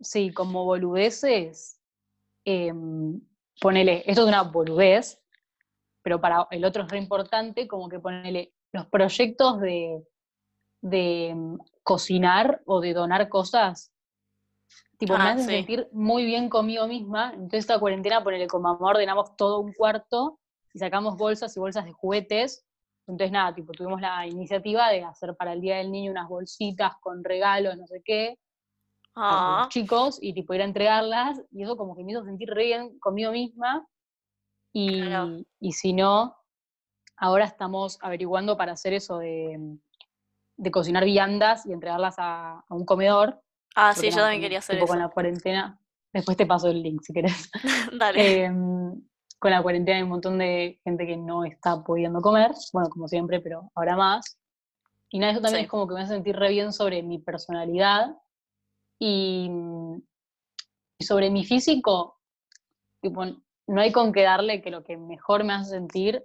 [0.00, 1.80] sí, como boludeces,
[2.44, 2.72] eh,
[3.60, 5.20] ponele, esto es una boludez,
[6.02, 10.06] pero para el otro es re importante, como que ponele los proyectos de,
[10.80, 13.92] de mm, cocinar o de donar cosas,
[14.98, 15.50] tipo, me Ah, hacen sí.
[15.50, 17.32] sentir muy bien conmigo misma.
[17.34, 20.40] Entonces esta cuarentena, ponele, con mamá ordenamos todo un cuarto
[20.74, 22.66] y sacamos bolsas y bolsas de juguetes.
[23.06, 26.94] Entonces nada, tipo, tuvimos la iniciativa de hacer para el Día del Niño unas bolsitas
[27.00, 28.38] con regalos, no sé qué,
[29.28, 32.24] a los Ah, chicos y tipo ir a entregarlas y eso como que me hizo
[32.24, 33.86] sentir re bien conmigo misma
[34.72, 35.44] y, Claro.
[35.60, 36.36] y si no,
[37.16, 39.78] ahora estamos averiguando para hacer eso de,
[40.56, 43.42] de cocinar viandas y entregarlas a, a un comedor,
[43.76, 45.06] ah, porque sí, yo también con- quería hacer tipo con eso.
[45.06, 45.80] la cuarentena,
[46.12, 47.50] después te paso el link si querés.
[47.98, 48.44] Dale.
[48.44, 49.02] Em,
[49.38, 53.06] con la cuarentena hay un montón de gente que no está pudiendo comer, bueno, como
[53.08, 54.38] siempre, pero ahora más.
[55.10, 55.64] Y nada, eso también Sí.
[55.64, 58.16] es como que me hace sentir re bien sobre mi personalidad
[58.98, 59.48] y,
[60.98, 62.18] y sobre mi físico,
[63.00, 66.22] tipo, no hay con qué darle que lo que mejor me hace sentir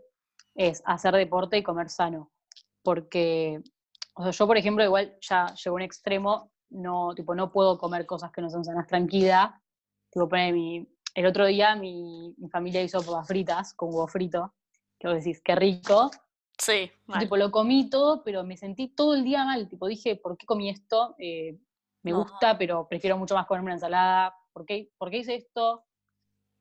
[0.55, 2.31] es hacer deporte y comer sano.
[2.83, 3.61] Porque,
[4.15, 7.77] o sea, yo por ejemplo, igual ya llego a un extremo, no, tipo, no puedo
[7.77, 9.61] comer cosas que no son sanas tranquila.
[10.11, 14.53] Tipo, pone mi, el otro día mi, mi familia hizo papas fritas con huevo frito,
[14.99, 16.11] que vos decís, qué rico.
[16.57, 17.19] Sí, mal.
[17.19, 19.67] tipo, lo comí todo, pero me sentí todo el día mal.
[19.67, 21.15] Tipo, dije, ¿por qué comí esto?
[21.17, 21.57] Eh,
[22.03, 22.19] me No.
[22.19, 24.35] gusta, pero prefiero mucho más comerme una ensalada.
[24.51, 25.85] ¿Por qué, ¿Por qué hice esto?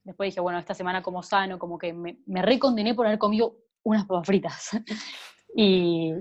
[0.04, 3.56] Después dije, bueno, esta semana como sano, como que me, me recondené por haber comido
[3.84, 4.70] unas papas fritas.
[5.56, 6.12] y,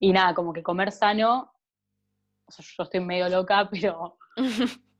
[0.00, 1.52] y nada, como que comer sano,
[2.48, 4.18] o sea, yo estoy medio loca, pero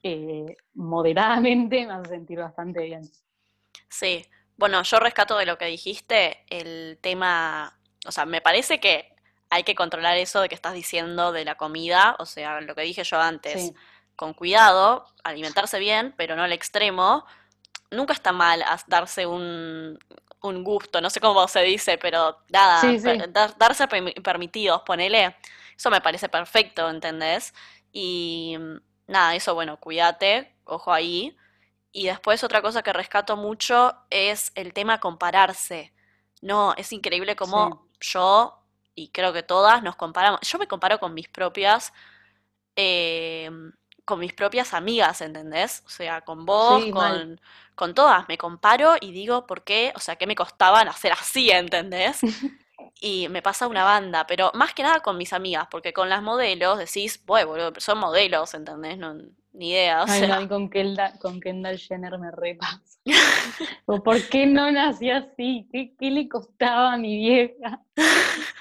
[0.02, 3.10] eh, moderadamente me hace sentir bastante bien.
[3.88, 9.14] Sí, bueno, yo rescato de lo que dijiste el tema, o sea, me parece que
[9.50, 12.82] hay que controlar eso de que estás diciendo de la comida, o sea, lo que
[12.82, 13.78] dije yo antes, Sí,
[14.16, 17.24] con cuidado, alimentarse bien, pero no al extremo.
[17.90, 19.98] Nunca está mal darse un,
[20.42, 23.28] un gusto, no sé cómo se dice, pero nada, sí, sí.
[23.30, 25.36] dar- darse permi- permitidos, ponele,
[25.78, 27.54] eso me parece perfecto, ¿entendés?
[27.92, 28.76] Y mm,
[29.08, 31.36] nada, eso, bueno, cuídate, ojo ahí.
[31.92, 35.94] Y después otra cosa que rescato mucho es el tema compararse.
[36.42, 37.36] No, es increíble sí.
[37.36, 38.62] cómo yo,
[38.94, 40.40] y creo que todas, nos comparamos.
[40.42, 41.92] Yo me comparo con mis propias,
[42.76, 43.50] eh,
[44.04, 45.82] con mis propias amigas, ¿entendés?
[45.86, 47.40] O sea, con vos, Sí, con,
[47.74, 48.28] con todas.
[48.28, 49.92] Me comparo y digo, ¿por qué?
[49.96, 52.20] O sea, ¿qué me costaba nacer así, ¿entendés?
[53.00, 56.22] Y me pasa una banda, pero más que nada con mis amigas, porque con las
[56.22, 58.98] modelos decís, bueno, boludo, pero son modelos, ¿entendés?
[58.98, 59.14] No,
[59.52, 60.48] ni idea, o Ay, no, sea.
[60.48, 62.98] con Kendall, con Kendall Jenner me repasa.
[63.86, 65.68] ¿Por qué no nací así?
[65.72, 67.82] ¿Qué, qué le costaba a mi vieja?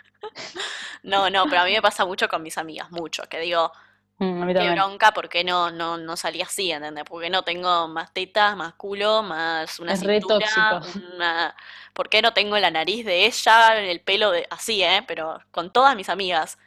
[1.04, 3.72] No, no, pero a mí me pasa mucho con mis amigas, mucho, que digo,
[4.20, 7.04] Mm, a mí bronca, ¿por qué no, no, no salí así, ¿entendés?
[7.06, 10.80] Porque no tengo más tetas, más culo, más una Es re cintura, tóxico.
[11.16, 11.56] una...
[11.94, 14.48] ¿Por qué no tengo la nariz de ella, el pelo de...
[14.50, 15.04] así, ¿eh?
[15.08, 16.58] Pero con todas mis amigas.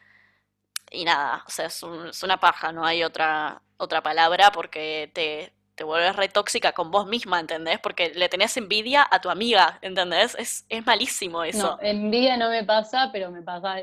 [0.91, 5.11] Y nada, o sea, es, un- es una paja, no hay otra, otra palabra porque
[5.15, 7.79] te, te vuelves re tóxica con vos misma, ¿entendés?
[7.81, 10.35] Porque le tenés envidia a tu amiga, ¿entendés?
[10.39, 11.81] Es, es malísimo No, eso.
[11.81, 13.77] envidia no me pasa, pero me pasa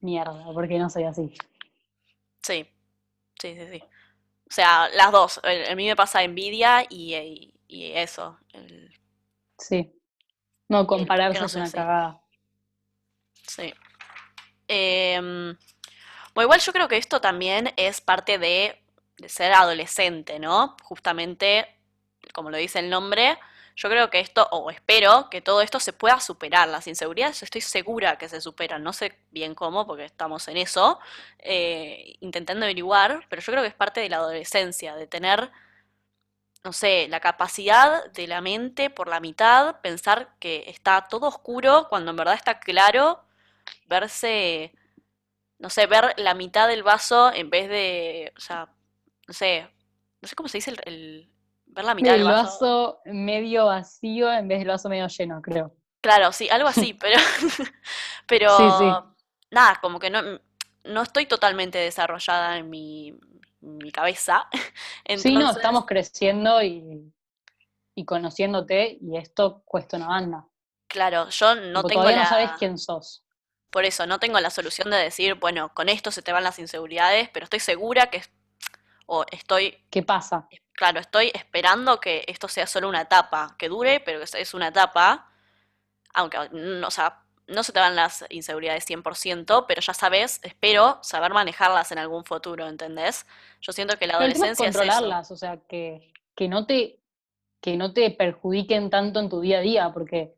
[0.00, 1.32] mierda, porque no soy así.
[2.42, 2.68] Sí,
[3.40, 3.82] sí, sí, sí.
[4.50, 5.40] O sea, las dos.
[5.44, 8.38] A mí me pasa envidia y, y- y eso.
[8.52, 8.92] el-
[9.58, 9.92] Sí.
[10.68, 11.74] No, compararse no es una así.
[11.74, 12.20] cagada.
[13.46, 13.72] Sí.
[14.68, 15.56] Em,
[16.34, 18.82] O igual yo creo que esto también es parte de,
[19.18, 20.76] de ser adolescente, ¿no?
[20.84, 21.66] Justamente,
[22.34, 23.38] como lo dice el nombre,
[23.76, 26.68] yo creo que esto, o espero que todo esto se pueda superar.
[26.68, 28.82] Las inseguridades estoy segura que se superan.
[28.82, 30.98] No sé bien cómo, porque estamos en eso,
[31.38, 35.50] eh, intentando averiguar, pero yo creo que es parte de la adolescencia, de tener,
[36.64, 41.86] no sé, la capacidad de la mente por la mitad, pensar que está todo oscuro
[41.88, 43.24] cuando en verdad está claro,
[43.86, 44.74] verse,
[45.58, 48.68] no sé, ver la mitad del vaso en vez de, o sea,
[49.28, 49.68] no sé,
[50.22, 51.30] no sé cómo se dice el, el-
[51.74, 52.60] ver la mitad del El vaso.
[52.60, 55.76] vaso medio vacío en vez del vaso medio lleno, creo.
[56.00, 57.18] Claro, sí, algo así, pero,
[58.46, 58.84] Sí, sí.
[58.86, 59.16] pero
[59.50, 60.22] nada, como que no,
[60.84, 63.14] no estoy totalmente desarrollada en mi,
[63.60, 64.48] mi cabeza.
[65.14, 67.12] Sí, no, estamos creciendo y,
[67.94, 70.48] y conociéndote y esto cuesta una banda.
[70.88, 73.24] claro, yo no Tipo, tengo todavía no sabes quién sos.
[73.70, 76.58] por eso, no tengo la solución de decir, bueno, con esto se te van las
[76.58, 78.22] inseguridades, pero estoy segura que,
[79.06, 80.48] o estoy, ¿Qué pasa?
[80.80, 84.68] Claro, estoy esperando que esto sea solo una etapa, que dure, pero que es una
[84.68, 85.28] etapa,
[86.14, 90.98] aunque, no, o sea, no se te van las inseguridades 100%, pero ya sabes, espero
[91.02, 93.26] saber manejarlas en algún futuro, ¿entendés?
[93.60, 94.78] Yo siento que la es adolescencia es eso.
[94.78, 96.98] controlarlas, o sea, que, que no te,
[97.60, 100.34] que no te perjudiquen tanto en tu día a día, porque,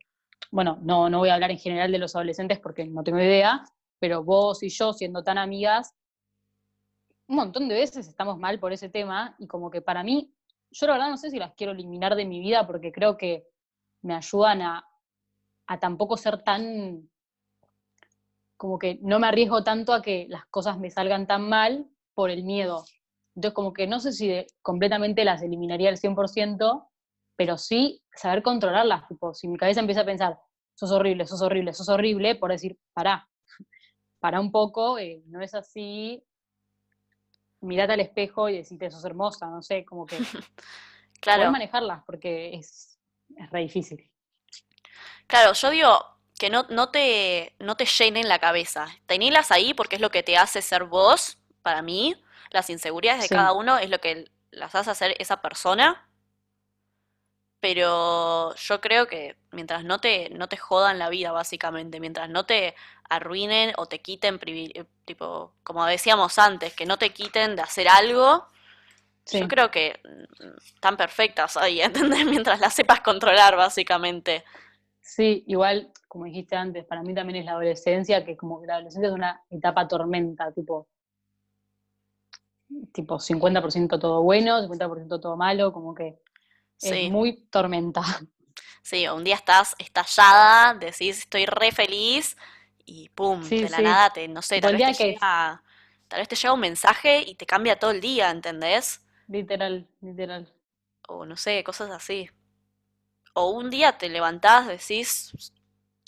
[0.50, 3.62] bueno, no, no voy a hablar en general de los adolescentes porque no tengo idea,
[4.00, 5.94] pero vos y yo, siendo tan amigas,
[7.28, 10.34] un montón de veces estamos mal por ese tema y como que para mí,
[10.70, 13.46] yo la verdad no sé si las quiero eliminar de mi vida porque creo que
[14.02, 14.84] me ayudan a,
[15.80, 17.08] tampoco ser tan,
[18.56, 22.30] como que no me arriesgo tanto a que las cosas me salgan tan mal por
[22.30, 22.84] el miedo.
[23.34, 26.88] Entonces como que no sé si completamente las eliminaría al 100%,
[27.36, 30.38] pero sí saber controlarlas, tipo, si mi cabeza empieza a pensar,
[30.74, 33.26] sos horrible, sos horrible, sos horrible, por decir, pará,
[34.20, 36.22] pará un poco, eh, no es así,
[37.62, 40.30] mirate al espejo y decirte, sos hermosa, no sé, como que
[41.30, 42.98] poder Claro, manejarlas porque es,
[43.36, 44.10] es re difícil.
[45.26, 46.06] claro, yo digo
[46.38, 48.86] que no, no te, no te llenen la cabeza.
[49.06, 52.16] Tenelas ahí porque es lo que te hace ser vos, para mí.
[52.50, 56.08] Las inseguridades de cada uno es lo que las hace ser esa persona.
[57.60, 62.44] Pero yo creo que mientras no te, no te jodan la vida, básicamente, mientras no
[62.44, 62.74] te
[63.16, 67.88] arruinen o te quiten, eh, tipo, como decíamos antes, que no te quiten de hacer
[67.88, 68.46] algo,
[69.32, 72.26] yo creo que mm, están perfectas ahí, ¿entendés?
[72.26, 74.44] Mientras las sepas controlar, básicamente.
[75.02, 78.74] Sí, igual, como dijiste antes, para mí también es la adolescencia, que como que la
[78.76, 80.88] adolescencia es una etapa tormenta, tipo,
[82.92, 86.18] tipo 50% todo bueno, 50% todo malo, como que
[86.82, 88.02] es Sí, muy tormenta.
[88.82, 92.36] sí, un día estás estallada, decís estoy re feliz
[92.84, 93.82] y pum, Sí, de la sí.
[93.82, 95.62] nada te, no sé, tal vez te llega,
[96.08, 99.00] tal vez te llega un mensaje y te cambia todo el día, ¿entendés?
[99.28, 100.46] literal, literal.
[101.08, 102.28] O no sé, cosas así.
[103.34, 105.36] O un día te levantás, decís,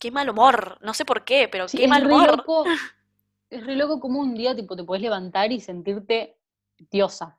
[0.01, 2.35] qué mal humor, no sé por qué, pero Sí, qué mal humor.
[2.37, 2.59] loco,
[3.51, 6.39] es re loco como un día, tipo, te podés levantar y sentirte
[6.93, 7.39] diosa,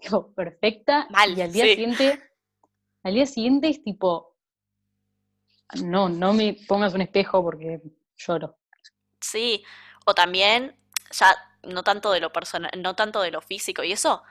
[0.00, 2.22] tipo, perfecta, Mal, y al día siguiente,
[3.04, 4.36] al día siguiente es tipo,
[5.84, 7.80] no, no me pongas un espejo porque
[8.16, 8.56] lloro.
[9.20, 9.64] Sí,
[10.04, 10.76] o también,
[11.10, 14.22] ya no tanto de lo personal, no tanto de lo físico y eso,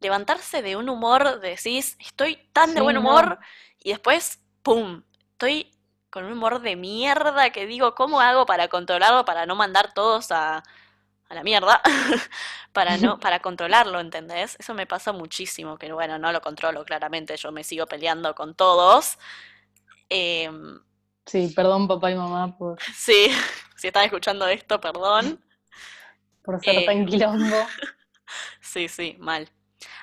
[0.00, 3.46] levantarse de un humor, decís, estoy tan de buen humor, no.
[3.82, 5.02] y después, ¡pum!
[5.32, 5.70] Estoy
[6.10, 10.32] con un humor de mierda que digo, ¿cómo hago para controlarlo, para no mandar todos
[10.32, 10.62] a,
[11.28, 11.82] a la mierda?
[12.72, 14.56] Para no, para controlarlo, ¿entendés?
[14.60, 18.54] Eso me pasa muchísimo, que bueno, no lo controlo claramente, yo me sigo peleando con
[18.54, 19.18] todos.
[20.08, 20.78] Em,
[21.28, 23.28] Sí, perdón papá y mamá por, sí,
[23.76, 25.40] si están escuchando esto, perdón.
[26.42, 27.60] por ser tan Em, quilombo.
[28.60, 29.48] Sí, sí, mal.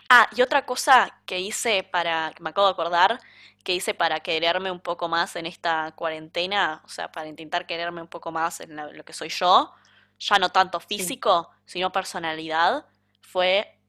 [0.10, 3.20] Ah, y otra cosa que hice para, que me acabo de acordar,
[3.64, 8.02] que hice para quererme un poco más en esta cuarentena, o sea, para intentar quererme
[8.02, 9.74] un poco más en la- lo que soy yo,
[10.20, 11.16] ya no tanto Sí.
[11.20, 12.86] físico, sino personalidad,
[13.22, 13.80] fue,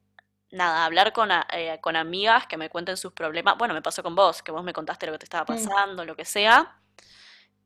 [0.51, 3.57] nada, hablar con, eh, con amigas que me cuenten sus problemas.
[3.57, 6.05] Bueno, me pasó con vos, que vos me contaste lo que te estaba Mm, pasando,
[6.05, 6.79] lo que sea,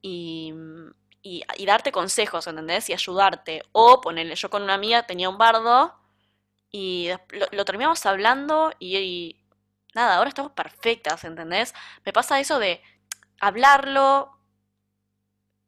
[0.02, 0.54] y,
[1.22, 2.90] y, y darte consejos, ¿entendés?
[2.90, 3.64] Y ayudarte.
[3.72, 5.96] O ponerle, yo con una amiga tenía un bardo.
[6.72, 9.46] Y lo, lo terminamos hablando y, y
[9.96, 11.74] nada, ahora estamos perfectas, ¿entendés?
[12.06, 12.82] Me pasa eso de
[13.40, 14.38] hablarlo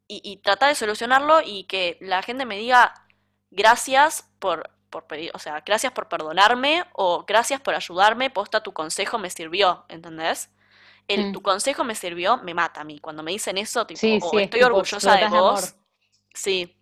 [0.08, 2.94] y, y tratar de solucionarlo y que la gente me diga
[3.52, 8.74] gracias por, por pedir, o sea, gracias por perdonarme o gracias por ayudarme, posta tu
[8.74, 10.50] consejo me sirvió, ¿entendés?
[11.14, 11.44] El tu mm.
[11.44, 13.00] consejo me sirvió, me mata a mí.
[13.00, 15.54] Cuando me dicen eso, tipo, Sí, sí, estoy orgullosa de amor.
[15.54, 15.76] vos,
[16.34, 16.76] sí,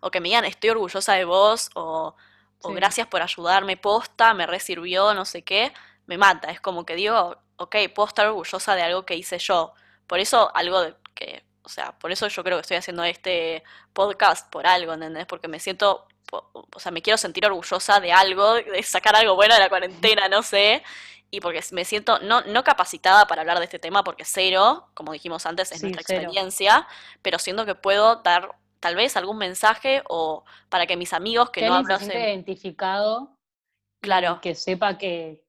[0.00, 2.14] o que me digan estoy orgullosa de vos, o,
[2.62, 2.74] o Sí.
[2.74, 5.72] gracias por ayudarme, posta, me resirvió, no sé qué,
[6.06, 6.50] me mata.
[6.50, 9.74] Es como que digo, ok, puedo estar orgullosa de algo que hice yo.
[10.06, 13.62] Por eso algo de que, o sea, por eso yo creo que estoy haciendo este
[13.92, 15.26] podcast por algo, ¿entendés?
[15.26, 19.54] Porque me siento, o sea, me quiero sentir orgullosa de algo, de sacar algo bueno
[19.54, 20.82] de la cuarentena, no sé.
[21.30, 25.12] Y porque me siento no, no capacitada para hablar de este tema, porque cero, como
[25.12, 26.22] dijimos antes, es Sí, nuestra cero.
[26.22, 26.86] experiencia,
[27.22, 31.66] pero siento que puedo dar tal vez algún mensaje o para que mis amigos que
[31.66, 33.36] no alguien se identificado
[34.02, 35.44] Claro, que sepa que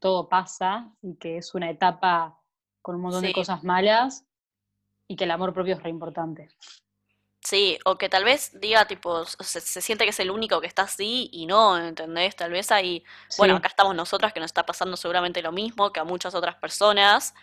[0.00, 2.40] todo pasa y que es una etapa
[2.82, 4.24] con un montón de sí, cosas malas
[5.08, 6.48] y que el amor propio es re importante.
[7.42, 10.66] Sí, o que tal vez diga tipo, se, se siente que es el único que
[10.66, 12.36] está así y no, ¿entendés?
[12.36, 13.04] Tal vez hay,
[13.38, 16.54] bueno, acá estamos nosotras que nos está pasando seguramente lo mismo que a muchas otras
[16.56, 17.34] personas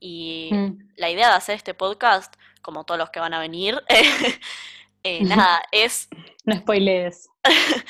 [0.00, 0.90] y Mm.
[0.96, 3.82] la idea de hacer este podcast, como todos los que van a venir,
[5.02, 6.08] eh, nada, es,
[6.44, 7.28] No spoilees.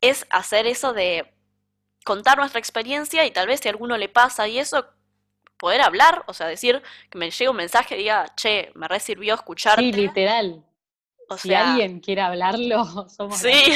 [0.00, 1.32] es hacer eso de
[2.04, 4.86] contar nuestra experiencia y tal vez si a alguno le pasa y eso,
[5.56, 9.00] poder hablar, o sea, decir que me llegue un mensaje y diga, che, me re
[9.00, 10.64] sirvió Sí, escucharte, literal.
[11.28, 13.72] O Si alguien quiere hablarlo, somos sí.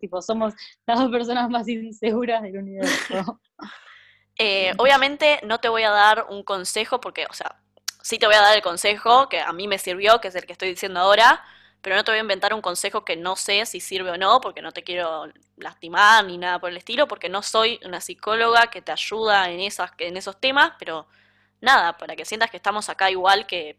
[0.00, 0.54] Tipo, somos
[0.86, 3.40] las dos personas más inseguras del universo.
[4.38, 7.56] Eh, obviamente no te voy a dar un consejo porque, o sea,
[8.02, 10.44] sí te voy a dar el consejo que a mí me sirvió, que es el
[10.44, 11.42] que estoy diciendo ahora,
[11.80, 14.42] pero no te voy a inventar un consejo que no sé si sirve o no,
[14.42, 18.66] porque no te quiero lastimar ni nada por el estilo, porque no soy una psicóloga
[18.66, 21.06] que te ayuda en esas, en esos temas, pero
[21.62, 23.78] nada, para que sientas que estamos acá igual que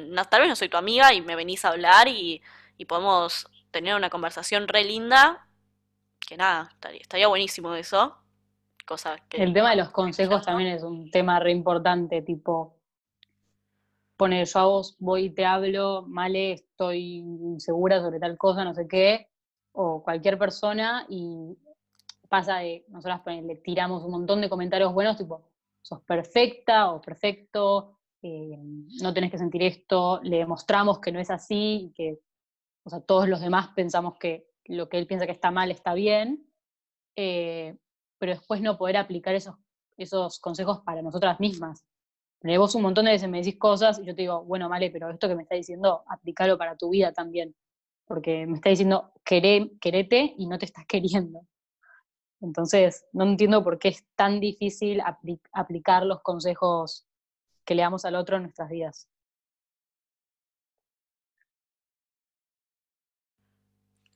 [0.00, 2.42] no- tal vez no soy tu amiga y me venís a hablar y,
[2.76, 5.48] y podemos tener una conversación re linda,
[6.26, 8.16] que nada, estaría, estaría buenísimo eso,
[8.86, 12.76] cosa que El tema de los consejos también es un tema re importante, tipo,
[14.16, 18.74] poner yo a vos voy y te hablo, Male, estoy insegura sobre tal cosa, no
[18.74, 19.28] sé qué,
[19.72, 21.56] o cualquier persona, y
[22.28, 25.50] pasa de, nosotras le tiramos un montón de comentarios buenos, tipo,
[25.82, 28.58] sos perfecta o perfecto, eh,
[29.02, 32.18] no tenés que sentir esto, le demostramos que no es así, que,
[32.84, 35.94] o sea, todos los demás pensamos que lo que él piensa que está mal está
[35.94, 36.46] bien,
[37.16, 37.76] eh,
[38.18, 39.56] pero después no poder aplicar esos,
[39.96, 41.84] esos consejos para nosotras mismas.
[42.44, 45.10] Vos un montón de veces me decís cosas y yo te digo, bueno, Male, pero
[45.10, 47.54] esto que me está diciendo, aplícalo para tu vida también.
[48.04, 51.46] Porque me está diciendo, queré, querete y no te estás queriendo.
[52.40, 57.06] Entonces, no entiendo por qué es tan difícil apli- aplicar los consejos
[57.64, 59.08] que le damos al otro en nuestras vidas.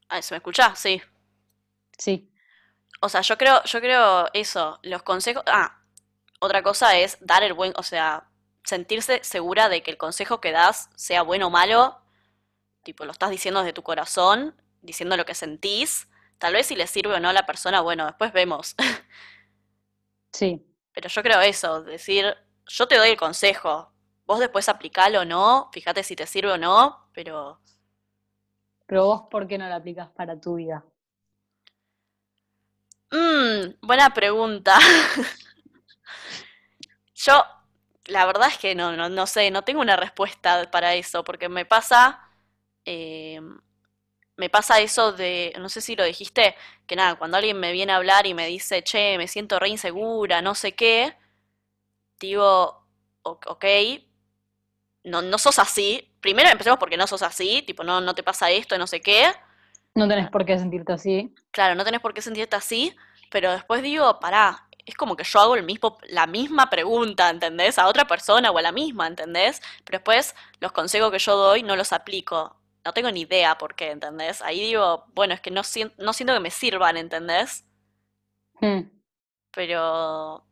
[0.09, 0.75] Ah, ¿se me escucha?
[0.77, 1.01] Sí.
[1.99, 2.31] Sí,
[3.01, 5.43] O sea, yo creo, yo creo eso, los consejos.
[5.47, 5.81] Ah,
[6.41, 8.29] otra cosa es dar el buen, o sea,
[8.65, 11.99] sentirse segura de que el consejo que das, sea bueno o malo,
[12.85, 16.09] tipo, lo estás diciendo desde tu corazón, diciendo lo que sentís.
[16.39, 18.77] Tal vez si le sirve o no a la persona, bueno, después vemos.
[20.33, 20.63] sí.
[20.93, 22.35] Pero yo creo eso, decir,
[22.67, 23.93] yo te doy el consejo,
[24.27, 27.61] vos después aplicalo o no, fíjate si te sirve o no, pero
[28.87, 30.85] Pero vos, ¿por qué no lo aplicas para tu vida?
[33.11, 34.79] Mmm, buena pregunta.
[37.15, 37.45] Yo,
[38.07, 41.49] la verdad es que no, no, no sé, no tengo una respuesta para eso, porque
[41.49, 42.21] me pasa,
[42.85, 43.41] eh,
[44.37, 46.55] me pasa eso de, no sé si lo dijiste,
[46.87, 49.69] que nada, cuando alguien me viene a hablar y me dice, che, me siento re
[49.71, 51.17] insegura, no sé qué,
[52.21, 52.85] digo,
[53.23, 53.65] "O- ok,
[55.05, 56.13] no, no sos así.
[56.21, 59.25] Primero empecemos porque no sos así, tipo, no, no te pasa esto, no sé qué.
[59.95, 61.35] No tenés por qué sentirte así.
[61.53, 62.95] Claro, no tenés por qué sentirte así,
[63.31, 67.79] pero después digo, pará, es como que yo hago el mismo, la misma pregunta, ¿entendés?
[67.79, 69.63] A otra persona o a la misma, ¿entendés?
[69.85, 72.57] Pero después los consejos que yo doy no los aplico.
[72.85, 74.43] No tengo ni idea por qué, ¿entendés?
[74.43, 77.65] Ahí digo, bueno, es que no siento, no siento que me sirvan, ¿entendés?
[78.61, 78.83] Hmm.
[79.53, 80.45] Pero,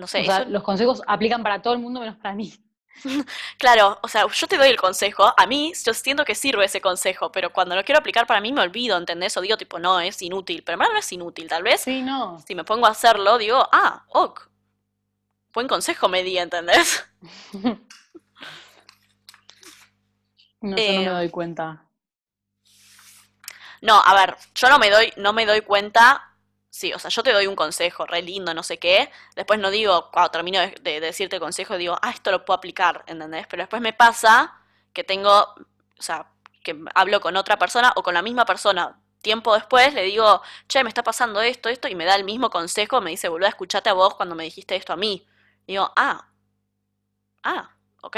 [0.00, 2.52] no sé, O sea, eso, los consejos aplican para todo el mundo menos para mí.
[3.58, 6.80] claro, o sea, yo te doy el consejo, a mí yo siento que sirve ese
[6.80, 9.36] consejo, pero cuando lo quiero aplicar para mí me olvido, ¿entendés?
[9.36, 12.46] O digo, tipo, no, es inútil, pero no es inútil, tal vez Sí, no.
[12.46, 14.48] si me pongo a hacerlo, digo, ah, ok,
[15.52, 17.04] buen consejo me di, ¿entendés?
[20.62, 21.86] No, yo no me Eh, doy cuenta.
[23.82, 26.29] no, a ver, yo no me doy, no me doy cuenta,
[26.70, 29.70] sí, o sea, yo te doy un consejo re lindo, no sé qué, después no
[29.70, 33.46] digo, cuando termino de, de decirte el consejo, digo, ah, esto lo puedo aplicar, ¿entendés?
[33.48, 34.60] Pero después me pasa
[34.92, 35.30] que tengo,
[35.98, 36.30] o sea,
[36.62, 39.00] que hablo con otra persona o con la misma persona.
[39.22, 42.50] Tiempo después le digo, che, me está pasando esto, esto, y me da el mismo
[42.50, 45.26] consejo, me dice, boludo, escuchate a vos cuando me dijiste esto a mí.
[45.66, 46.26] Digo, ah,
[47.42, 47.70] ah,
[48.02, 48.16] ok.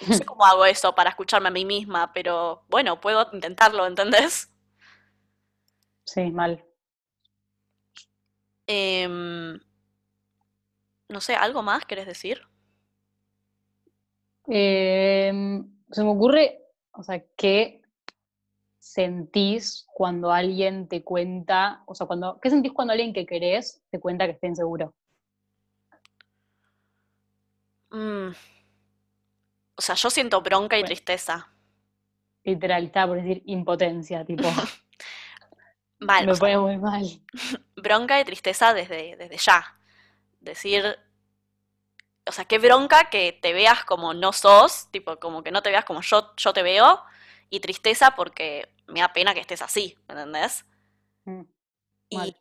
[0.00, 4.50] No sé cómo hago eso para escucharme a mí misma, pero bueno, puedo intentarlo, ¿entendés?
[6.04, 6.64] Sí, mal.
[8.66, 9.58] Em,
[11.08, 12.42] no sé, ¿algo más querés decir?
[14.46, 17.82] Em, se me ocurre, o sea, ¿qué
[18.78, 24.00] sentís cuando alguien te cuenta, o sea, cuando, ¿qué sentís cuando alguien que querés te
[24.00, 24.94] cuenta que está inseguro?
[27.90, 28.30] Mm,
[29.76, 31.48] o sea, yo siento bronca y Bueno, tristeza.
[32.44, 34.42] literal, estaba por decir impotencia, tipo,
[36.08, 37.04] Mal, me pone muy mal.
[37.76, 39.76] bronca y tristeza desde, desde ya.
[40.40, 40.98] Decir,
[42.26, 45.70] o sea, qué bronca que te veas como no sos, tipo, como que no te
[45.70, 47.02] veas como yo, yo te veo,
[47.50, 50.64] y tristeza porque me da pena que estés así, ¿me entendés?
[51.26, 51.42] Mm,
[52.10, 52.36] Y,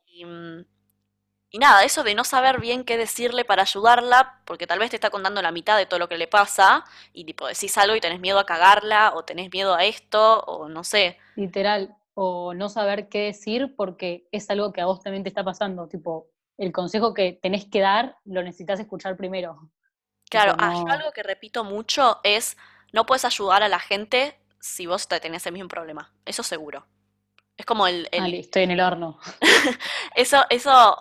[1.49, 4.95] y nada, eso de no saber bien qué decirle para ayudarla, porque tal vez te
[4.95, 8.01] está contando la mitad de todo lo que le pasa, y tipo decís algo y
[8.01, 11.17] tenés miedo a cagarla, o tenés miedo a esto, o no sé.
[11.35, 15.43] Literal, o no saber qué decir porque es algo que a vos también te está
[15.43, 19.69] pasando, tipo, el consejo que tenés que dar lo necesitas escuchar primero,
[20.29, 22.57] Claro, ah, yo algo que repito mucho es,
[22.93, 26.13] no puedes ayudar a la gente si vos te tenés el mismo problema.
[26.25, 26.85] Eso seguro.
[27.57, 29.19] Es como el, ah, el- estoy en el horno.
[30.15, 30.97] eso, eso,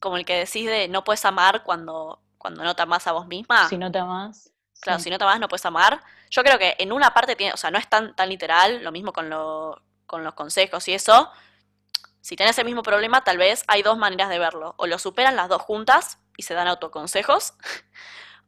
[0.00, 3.26] como el que decís de no puedes amar cuando, cuando no te amás a vos
[3.26, 3.68] Si misma.
[3.76, 6.02] no te amás, Claro, sí, si no te amás no puedes amar.
[6.30, 8.92] Yo creo que en una parte tiene, o sea, no es tan, tan literal, lo
[8.92, 11.30] mismo con lo, con los consejos y eso.
[12.20, 14.74] Si tenés el mismo problema, tal vez hay dos maneras de verlo.
[14.78, 17.54] O lo superan las dos juntas y se dan autoconsejos,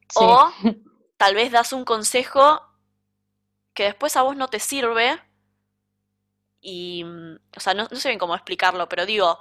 [0.09, 0.53] sí, o
[1.17, 2.63] tal vez das un consejo
[3.75, 5.21] que después a vos no te sirve
[6.61, 9.39] y, mm, o sea, no, no sé bien cómo explicarlo, pero digo,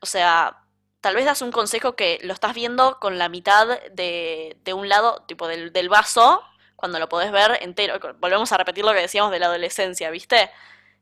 [0.00, 0.64] o sea,
[1.00, 4.88] tal vez das un consejo que lo estás viendo con la mitad de, de un
[4.88, 6.42] lado, tipo del, del vaso,
[6.76, 7.98] cuando lo podés ver entero.
[8.18, 10.50] Volvemos a repetir lo que decíamos de la adolescencia, ¿viste?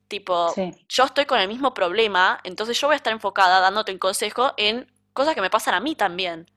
[0.09, 3.93] Tipo, sí, yo estoy con el mismo problema, entonces yo voy a estar enfocada dándote
[3.93, 6.51] un consejo en cosas que me pasan a mí también.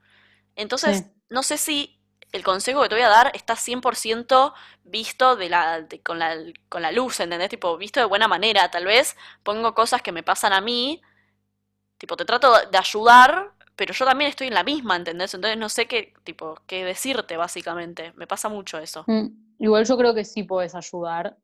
[0.56, 1.12] Entonces, sí.
[1.30, 2.00] no sé si
[2.32, 6.36] el consejo que te voy a dar está 100% visto de la, de- con la,
[6.70, 7.50] con la luz, ¿entendés?
[7.50, 8.70] Tipo, visto de buena manera.
[8.72, 11.02] Tal vez pongo cosas que me pasan a mí,
[11.98, 15.34] tipo, te trato de ayudar, pero yo también estoy en la misma, ¿entendés?
[15.34, 18.14] Entonces no sé qué, tipo, qué decirte, básicamente.
[18.16, 19.10] Me pasa mucho eso.
[19.10, 19.28] Mm,
[19.60, 21.38] Igual yo creo que sí puedes ayudar.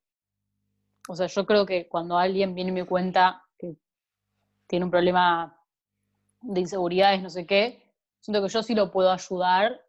[1.08, 3.76] O sea, yo creo que cuando alguien viene y me cuenta que
[4.68, 5.60] tiene un problema
[6.42, 7.84] de inseguridades, no sé qué,
[8.20, 9.82] siento que yo sí lo puedo ayudar,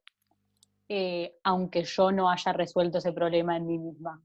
[0.88, 4.22] eh, aunque yo no haya resuelto ese problema en mí misma.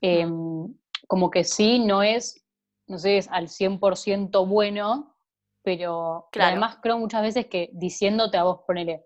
[0.00, 0.74] Em,
[1.06, 2.44] como que sí, no es,
[2.86, 5.14] no sé, es al 100% bueno,
[5.62, 9.04] pero, pero claro, además creo muchas veces que diciéndote a vos, ponele,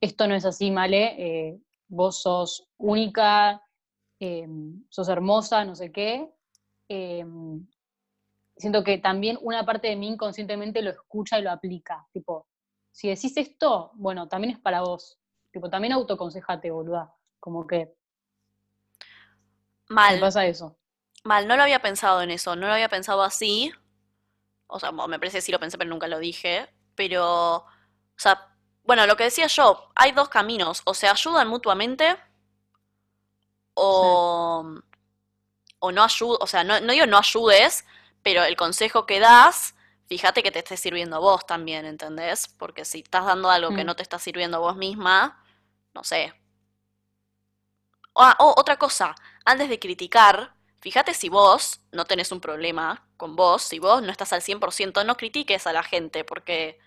[0.00, 3.62] esto no es así, Male, eh, vos sos única,
[4.20, 4.46] eh,
[4.90, 6.30] sos hermosa, no sé qué.
[6.88, 7.24] eh,
[8.56, 12.06] siento que también una parte de mí inconscientemente lo escucha y lo aplica.
[12.12, 12.46] Tipo,
[12.92, 15.18] si decís esto, bueno, también es para vos.
[15.52, 17.14] Tipo, también autoconsejate, boluda.
[17.40, 17.94] Como que
[20.08, 20.76] me mal, pasa eso.
[21.24, 23.72] mal, no lo había pensado en eso, no lo había pensado así.
[24.68, 26.68] O sea, me parece que sí lo pensé, pero nunca lo dije.
[26.94, 27.66] Pero, o
[28.16, 28.54] sea,
[28.84, 32.16] bueno, lo que decía yo, hay dos caminos, o se ayudan mutuamente
[33.80, 34.74] Sí, o,
[35.80, 37.84] o no ayudas, o sea, no, no digo no ayudes,
[38.22, 39.74] pero el consejo que das,
[40.06, 42.48] fíjate que te esté sirviendo a vos también, ¿entendés?
[42.58, 45.42] Porque si estás dando algo que mm, no te está sirviendo a vos misma,
[45.94, 46.34] no sé.
[48.16, 49.14] Ah, oh, otra cosa,
[49.44, 54.10] antes de criticar, fíjate si vos no tenés un problema con vos, si vos no
[54.10, 56.78] estás al 100% no critiques a la gente, porque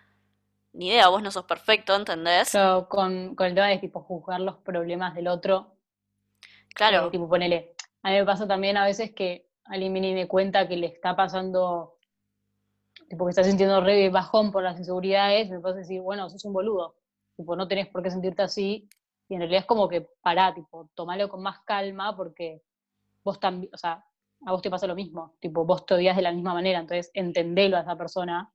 [0.74, 2.54] ni idea, vos no sos perfecto, ¿entendés?
[2.54, 5.76] Yo con, con el tema de tipo juzgar los problemas del otro,
[6.72, 10.14] eh, Claro, tipo ponele, a mí me pasa también a veces que alguien viene y
[10.14, 11.98] me cuenta que le está pasando
[13.12, 16.54] tipo que estás sintiendo re bajón por las inseguridades, me puedes decir, bueno, sos un
[16.54, 16.96] boludo,
[17.36, 18.88] tipo, no tenés por qué sentirte así,
[19.28, 22.62] y en realidad es como que pará, tipo, tomalo con más calma porque
[23.24, 24.06] vos también, o sea,
[24.46, 27.12] a vos te pasa lo mismo, tipo, vos te odias de la misma manera, entonces
[27.14, 28.54] entendelo a esa persona,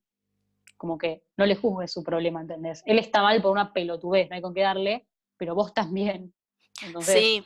[0.78, 2.82] como que no le juzgues su problema, ¿entendés?
[2.86, 5.06] Él está mal por una pelotudez, no hay con qué darle,
[5.36, 6.34] pero vos también,
[6.82, 7.44] entonces, sí,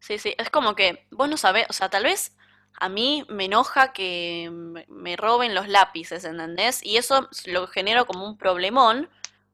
[0.00, 2.36] Sí, sí, es como que vos no sabés, o sea, tal vez
[2.78, 4.50] a mí me enoja que
[4.88, 6.84] me roben los lápices, ¿entendés?
[6.84, 9.08] Y eso lo genero como un problemón.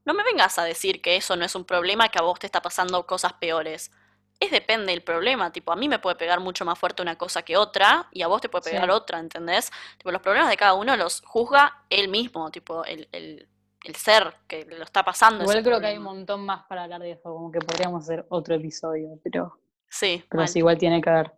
[0.05, 2.47] No me vengas a decir que eso no es un problema, que a vos te
[2.47, 3.93] está pasando cosas peores.
[4.40, 7.43] Es depende del problema, tipo, a mí me puede pegar mucho más fuerte una cosa
[7.43, 8.90] que otra, y a vos te puede pegar sí.
[8.90, 9.70] otra, ¿entendés?
[9.99, 13.49] Tipo, los problemas de cada uno los juzga él mismo, tipo, el, el,
[13.84, 17.03] el ser que lo está pasando Igual creo que hay un montón más para hablar
[17.03, 19.62] de eso, como que podríamos hacer otro episodio, pero
[19.93, 21.32] Sí, pero sí, igual tiene que ver.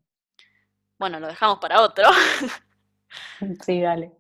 [0.99, 2.09] Bueno, lo dejamos para otro.
[3.65, 4.13] Sí, dale.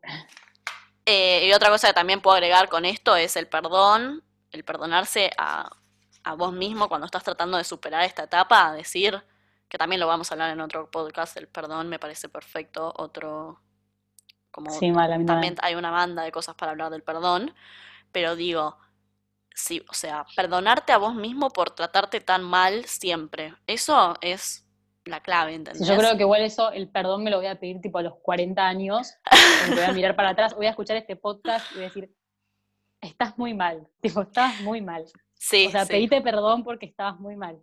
[1.06, 4.22] Eh, y otra cosa que también puedo agregar con esto es el perdón,
[4.52, 5.68] el perdonarse a,
[6.24, 9.22] a vos mismo cuando estás tratando de superar esta etapa, decir,
[9.68, 13.60] que también lo vamos a hablar en otro podcast, el perdón me parece perfecto, otro,
[14.50, 15.56] como Sí, mal, a también.
[15.60, 17.54] hay una banda de cosas para hablar del perdón,
[18.12, 18.78] pero digo,
[19.54, 24.66] sí, o sea, perdonarte a vos mismo por tratarte tan mal siempre, eso es
[25.04, 25.86] la clave, ¿entendés?
[25.86, 28.16] yo creo que igual eso, el perdón me lo voy a pedir tipo a los
[28.16, 29.14] 40 años,
[29.68, 32.14] voy a mirar para atrás, voy a escuchar este podcast y voy a decir,
[33.00, 35.04] estás muy mal, tipo, estás muy mal.
[35.34, 35.92] Sí, O sea, sí.
[35.92, 37.62] pedite perdón porque estabas muy mal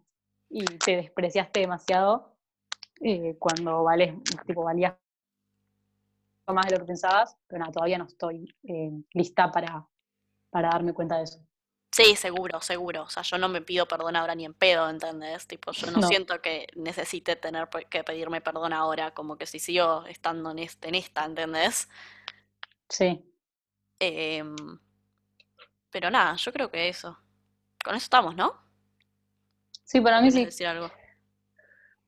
[0.49, 2.35] y te despreciaste demasiado
[3.01, 4.13] eh, cuando vales,
[4.45, 4.93] tipo, valías
[6.47, 9.87] más de lo que pensabas, pero nada, todavía no estoy eh, lista para,
[10.49, 11.39] para darme cuenta de eso.
[11.91, 13.03] Sí, seguro, seguro.
[13.03, 15.45] O sea, yo no me pido perdón ahora ni en pedo, ¿entendés?
[15.45, 16.07] Tipo, yo no, No.
[16.07, 20.87] siento que necesite tener que pedirme perdón ahora, como que si sigo estando en, este,
[20.87, 21.89] en esta, ¿entendés?
[22.89, 23.25] Sí,
[24.03, 24.55] Em,
[25.91, 27.15] pero nada, yo creo que eso.
[27.83, 28.55] Con eso estamos, ¿no?
[29.83, 30.45] sí, para mí ¿Querés sí.
[30.45, 30.89] decir algo?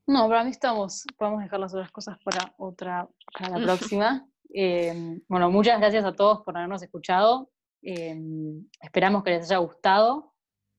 [0.06, 4.26] No, para mí estamos, podemos dejar las otras cosas para otra, para la próxima.
[4.52, 7.50] Eh, bueno, muchas gracias a todos por habernos escuchado.
[7.84, 8.16] Eh,
[8.80, 10.32] esperamos que les haya gustado.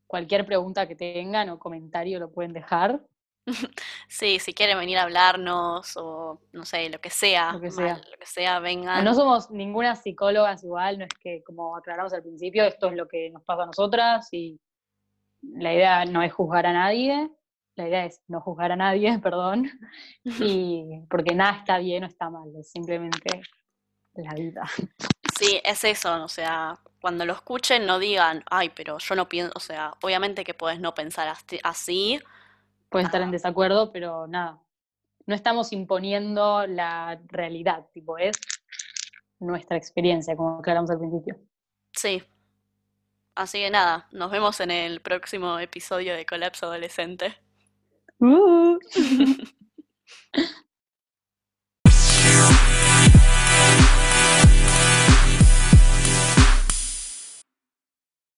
[0.07, 3.01] Cualquier pregunta que tengan o comentario lo pueden dejar.
[4.07, 7.75] Sí, si quieren venir a hablarnos o no sé, lo que sea, Lo que mal,
[7.75, 7.97] sea.
[7.97, 9.03] lo que sea, vengan.
[9.03, 13.07] No somos ninguna psicólogas igual, no es que, como aclaramos al principio, esto es lo
[13.07, 14.59] que nos pasa a nosotras y
[15.41, 17.29] la idea no es juzgar a nadie,
[17.75, 19.69] la idea es no juzgar a nadie, perdón,
[20.23, 23.41] y porque nada está bien o está mal, es simplemente
[24.15, 24.63] la vida.
[25.37, 29.51] Sí, es eso, o sea, cuando lo escuchen no digan, ay, pero yo no pienso,
[29.55, 31.31] o sea, obviamente que puedes no pensar
[31.61, 32.19] así,
[32.89, 33.31] Pueden estar en Ah.
[33.31, 34.59] desacuerdo, pero nada,
[35.27, 38.35] no estamos imponiendo la realidad, tipo, es
[39.39, 41.37] nuestra experiencia, como aclaramos al principio.
[41.93, 42.23] sí.
[43.35, 47.37] Así que nada, nos vemos en el próximo episodio de Colapso Adolescente.
[48.17, 48.79] Uh.